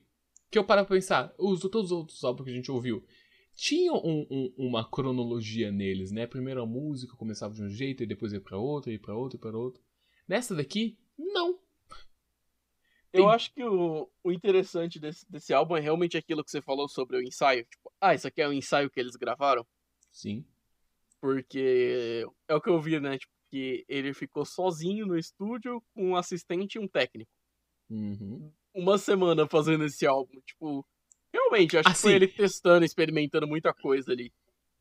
[0.51, 3.03] Que eu paro pra pensar, os, todos os outros álbuns que a gente ouviu
[3.61, 6.27] tinham um- um- uma cronologia neles, né?
[6.27, 9.37] Primeiro a música começava de um jeito e depois ia pra outro, ia pra outro,
[9.37, 9.83] ia pra outro.
[10.27, 11.59] Nessa daqui, não.
[13.13, 16.63] Eu Tem- acho que o, o interessante desse, desse álbum é realmente aquilo que você
[16.63, 17.67] falou sobre o ensaio.
[17.67, 19.67] Tipo, ah, isso aqui é o ensaio que eles gravaram?
[20.11, 20.43] Sim.
[21.21, 23.19] Porque é o que eu vi, né?
[23.19, 27.31] Tipo, que ele ficou sozinho no estúdio com um assistente e um técnico.
[27.91, 28.51] Uhum.
[28.73, 30.41] Uma semana fazendo esse álbum.
[30.47, 30.87] Tipo,
[31.33, 34.33] realmente, acho que foi Assim- ele testando, experimentando muita coisa ali.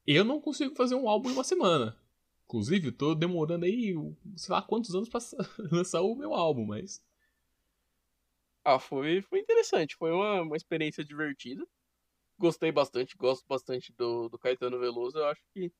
[0.05, 1.97] Eu não consigo fazer um álbum em uma semana.
[2.45, 3.93] Inclusive, eu tô demorando aí,
[4.35, 5.19] sei lá quantos anos pra
[5.71, 7.01] lançar o meu álbum, mas.
[8.63, 9.95] Ah, foi, foi interessante.
[9.95, 11.65] Foi uma, uma experiência divertida.
[12.39, 15.17] Gostei bastante, gosto bastante do, do Caetano Veloso.
[15.17, 15.71] Eu acho que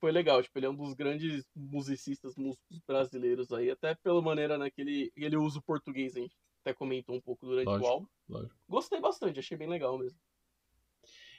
[0.00, 0.42] foi legal.
[0.42, 3.70] Tipo, ele é um dos grandes musicistas, músicos brasileiros aí.
[3.70, 6.14] Até pela maneira né, que ele, ele usa o português.
[6.14, 7.86] Gente até comentou um pouco durante Lógico.
[7.86, 8.06] o álbum.
[8.26, 8.56] Lógico.
[8.66, 10.18] Gostei bastante, achei bem legal mesmo.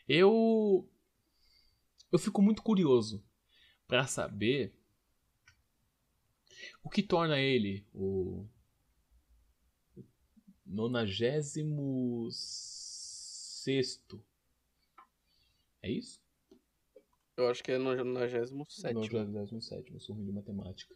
[0.08, 0.88] Eu.
[2.12, 3.26] Eu fico muito curioso
[3.88, 4.74] pra saber
[6.84, 8.48] o que torna ele o.
[10.64, 14.24] Nonagésimo sexto.
[15.82, 16.20] É isso?
[17.38, 18.54] Eu acho que é no 97.
[19.12, 20.96] Nonagésimo sétimo, eu sou ruim de matemática.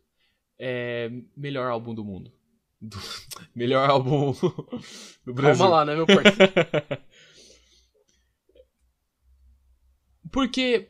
[0.58, 1.10] É.
[1.36, 2.39] Melhor álbum do mundo.
[2.82, 2.98] Do-
[3.56, 4.34] melhor álbum
[5.26, 5.60] do Brasil.
[5.66, 6.54] Calma lá, né, meu parceiro?
[10.32, 10.90] Porque,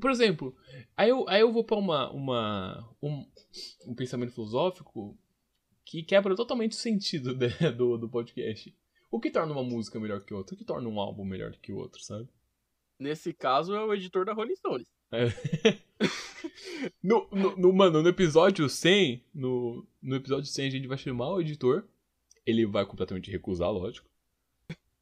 [0.00, 0.56] por exemplo,
[0.96, 3.26] aí eu, aí eu vou pra uma, uma, um,
[3.86, 5.18] um pensamento filosófico
[5.84, 8.74] que quebra totalmente o sentido de- do, do podcast.
[9.10, 10.54] O que torna uma música melhor que outra?
[10.54, 12.28] O que torna um álbum melhor que o outro, sabe?
[12.98, 14.88] Nesse caso, é o editor da Rolling Stones.
[17.02, 21.28] No, no, no- mano, no episódio 100, no, no episódio 100 a gente vai chamar
[21.28, 21.84] o editor.
[22.46, 24.08] Ele vai completamente recusar, lógico.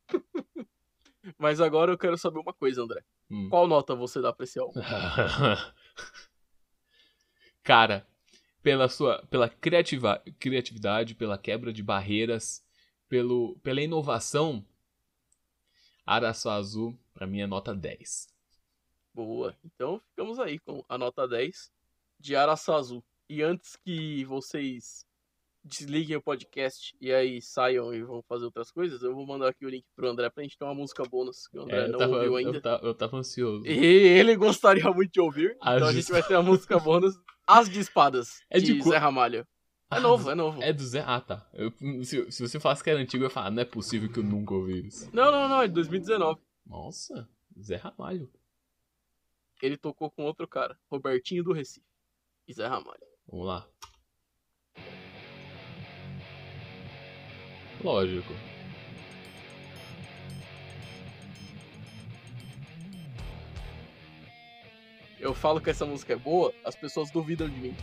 [1.38, 3.04] Mas agora eu quero saber uma coisa, André.
[3.30, 3.48] Hum.
[3.48, 4.80] Qual nota você dá pra esse álbum?
[7.62, 8.06] Cara,
[8.62, 12.64] pela sua pela criativa, criatividade, pela quebra de barreiras,
[13.08, 14.64] pelo, pela inovação,
[16.04, 18.28] Araçá Azul, pra mim é nota 10.
[19.24, 19.56] Boa.
[19.64, 21.70] Então ficamos aí com a nota 10
[22.20, 23.02] de Araçá Azul.
[23.28, 25.04] E antes que vocês
[25.64, 29.66] desliguem o podcast e aí saiam e vão fazer outras coisas, eu vou mandar aqui
[29.66, 31.98] o link pro André pra gente ter uma música bônus que o André É, não
[31.98, 32.56] tava, ouviu ainda.
[32.58, 33.66] eu ta- eu tava ansioso.
[33.66, 35.56] E ele gostaria muito de ouvir.
[35.60, 37.14] As então a gente vai ter a música bônus
[37.46, 39.40] As de Espadas, É de de Zé Ramalho.
[39.90, 40.62] É Ah, novo, é novo.
[40.62, 41.02] É do Zé.
[41.06, 41.46] Ah, tá.
[41.52, 41.72] Eu-
[42.04, 44.24] se, se você falasse que era antigo, eu ia falar, não é possível que eu
[44.24, 45.10] nunca ouvi isso.
[45.12, 46.40] Não, não, não, é de 2019.
[46.64, 47.28] Nossa,
[47.60, 48.30] Zé Ramalho
[49.66, 51.86] ele tocou com outro cara, Robertinho do Recife
[52.46, 53.06] e Zé Ramalho.
[53.26, 53.68] Vamos lá.
[57.82, 58.32] Lógico.
[65.20, 67.76] Eu falo que essa música é boa, as pessoas duvidam de mim.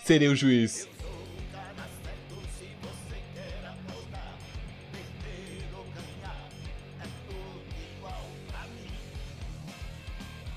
[0.00, 0.88] Seria o juiz.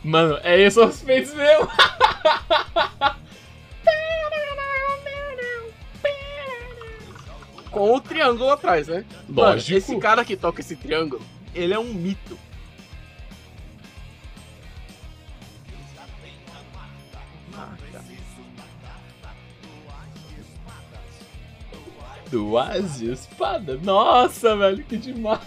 [0.03, 1.67] Mano, é isso os peitos mesmo.
[7.71, 9.05] Com o triângulo atrás, né?
[9.27, 9.77] Mano, Lógico.
[9.77, 11.21] esse cara que toca esse triângulo,
[11.53, 12.37] ele é um mito.
[22.31, 23.79] Duas de espada.
[23.81, 25.39] Nossa, velho, que demais.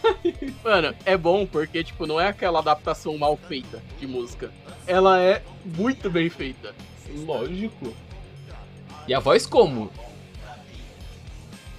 [0.65, 4.51] Mano, é bom porque, tipo, não é aquela adaptação mal feita de música.
[4.87, 6.75] Ela é muito bem feita.
[7.25, 7.95] Lógico.
[9.07, 9.91] E a voz como?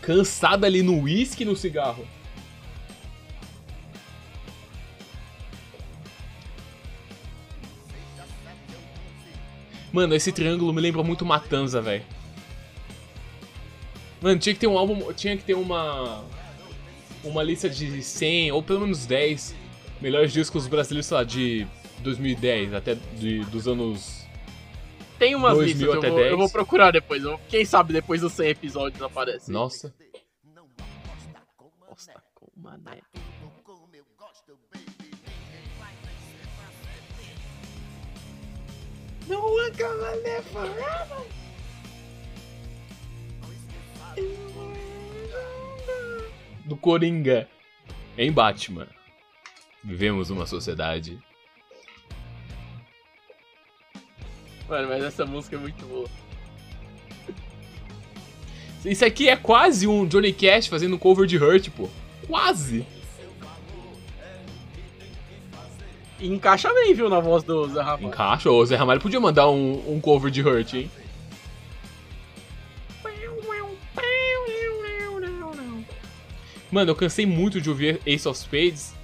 [0.01, 2.07] Cansada ali no uísque e no cigarro.
[9.91, 12.03] Mano, esse triângulo me lembra muito Matanza, velho.
[14.23, 16.23] Mano, tinha que ter um álbum, tinha que ter uma
[17.25, 19.53] uma lista de 100 ou pelo menos 10
[20.01, 21.67] melhores discos brasileiros, sei lá, de
[21.99, 24.25] 2010 até de, dos anos
[25.19, 26.31] Tem umas 2000 listas, eu até vou, 10.
[26.31, 27.21] eu vou procurar depois.
[27.23, 29.51] eu- Quem sabe depois dos 100 episódios aparece.
[29.51, 29.93] Nossa.
[31.89, 33.01] Nossa, com mané.
[39.27, 41.25] No one gonna live forever.
[46.65, 47.47] Do Coringa
[48.17, 48.87] em Batman.
[49.83, 51.19] Vivemos uma sociedade.
[54.67, 56.07] Mano, mas essa música é muito boa.
[58.85, 61.89] Isso aqui é quase um Johnny Cash fazendo um cover de Hurt, pô.
[62.27, 62.85] Quase.
[66.19, 68.07] E encaixa bem, viu, na voz do Zé Ramalho.
[68.07, 68.49] Encaixa.
[68.49, 70.91] O Zé Ramalho podia mandar um, um cover de Hurt, hein?
[76.73, 78.95] Mano, eu cansei muito de ouvir Ace of Spades.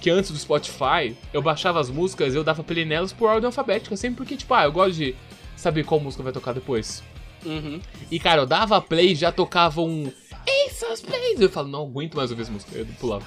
[0.00, 3.46] Que antes do Spotify, eu baixava as músicas e eu dava play nelas por ordem
[3.46, 3.96] alfabética.
[3.96, 5.14] Sempre porque, tipo, ah, eu gosto de
[5.56, 7.04] saber qual música vai tocar depois.
[7.44, 7.80] Uhum.
[8.10, 10.12] E, cara, eu dava play e já tocava um
[10.44, 11.40] Ace of Spades.
[11.40, 12.76] Eu falo, não aguento mais ouvir essa música.
[12.76, 13.24] Eu pulava.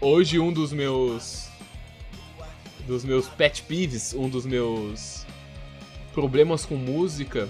[0.00, 1.48] Hoje, um dos meus.
[2.86, 5.26] Dos meus pet peeves, um dos meus
[6.14, 7.46] problemas com música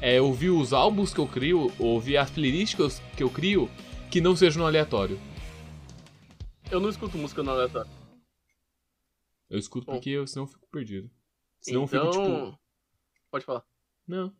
[0.00, 3.68] é ouvir os álbuns que eu crio, ouvir as playlists que eu, crio
[4.10, 5.18] que não sejam no aleatório.
[6.70, 7.90] Eu não escuto música no aleatório.
[9.50, 9.92] Eu escuto Bom.
[9.94, 11.10] porque eu, senão eu fico perdido.
[11.60, 12.04] Senão então...
[12.04, 12.58] eu fico tipo,
[13.30, 13.64] Pode falar.
[14.06, 14.34] não,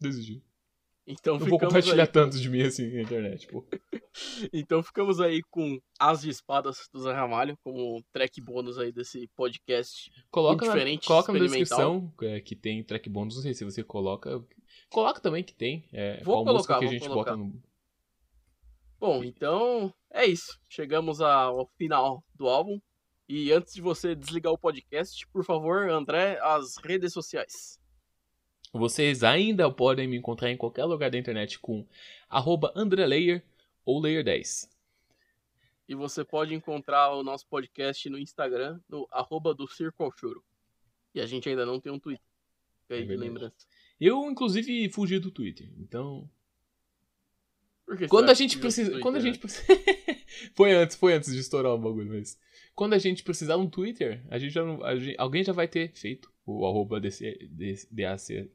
[0.00, 0.42] desisti.
[1.10, 3.64] Então Não vou compartilhar tanto de mim assim na internet, pô.
[4.52, 9.26] Então ficamos aí com As de Espadas do Zé Ramalho, como track bônus aí desse
[9.36, 10.10] podcast.
[10.30, 13.82] Coloca na, Indiferente, coloca na descrição é, que tem track bônus, não sei se você
[13.82, 14.44] coloca.
[14.90, 15.88] Coloca também que tem.
[15.92, 17.36] É, Vou qual colocar, que a gente colocar.
[17.36, 17.62] bota no.
[19.00, 20.58] Bom, então é isso.
[20.68, 22.78] Chegamos ao final do álbum.
[23.28, 27.78] E antes de você desligar o podcast, por favor, André, as redes sociais.
[28.72, 31.86] Vocês ainda podem me encontrar em qualquer lugar da internet com
[32.74, 33.42] AndreLayer
[33.84, 34.68] ou Layer10.
[35.88, 40.44] E você pode encontrar o nosso podcast no Instagram, no arroba do Circo ao Choro.
[41.14, 42.24] E a gente ainda não tem um Twitter.
[42.82, 43.66] Fica aí É de lembrança.
[43.98, 45.68] Eu, inclusive, fugi do Twitter.
[45.78, 46.28] Então.
[47.86, 49.00] Por que Quando será a que gente precisa.
[49.00, 49.66] Quando a Twitter, gente precisa.
[50.54, 52.38] foi antes, foi antes de estourar o bagulho, mas.
[52.74, 55.52] Quando a gente precisar de um Twitter, a gente já não, a gente- alguém já
[55.52, 57.48] vai ter feito o arroba DC,
[57.90, 58.50] DAC.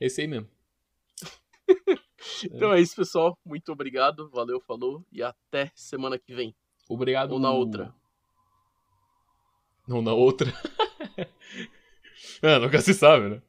[0.00, 0.48] Esse aí mesmo.
[2.42, 3.38] Então é isso, pessoal.
[3.44, 4.30] Muito obrigado.
[4.30, 5.04] Valeu, falou.
[5.12, 6.54] E até semana que vem.
[6.88, 7.32] Obrigado.
[7.32, 7.94] Ou na outra.
[9.86, 10.50] Não na outra.
[12.42, 13.42] ah, nunca se sabe, né?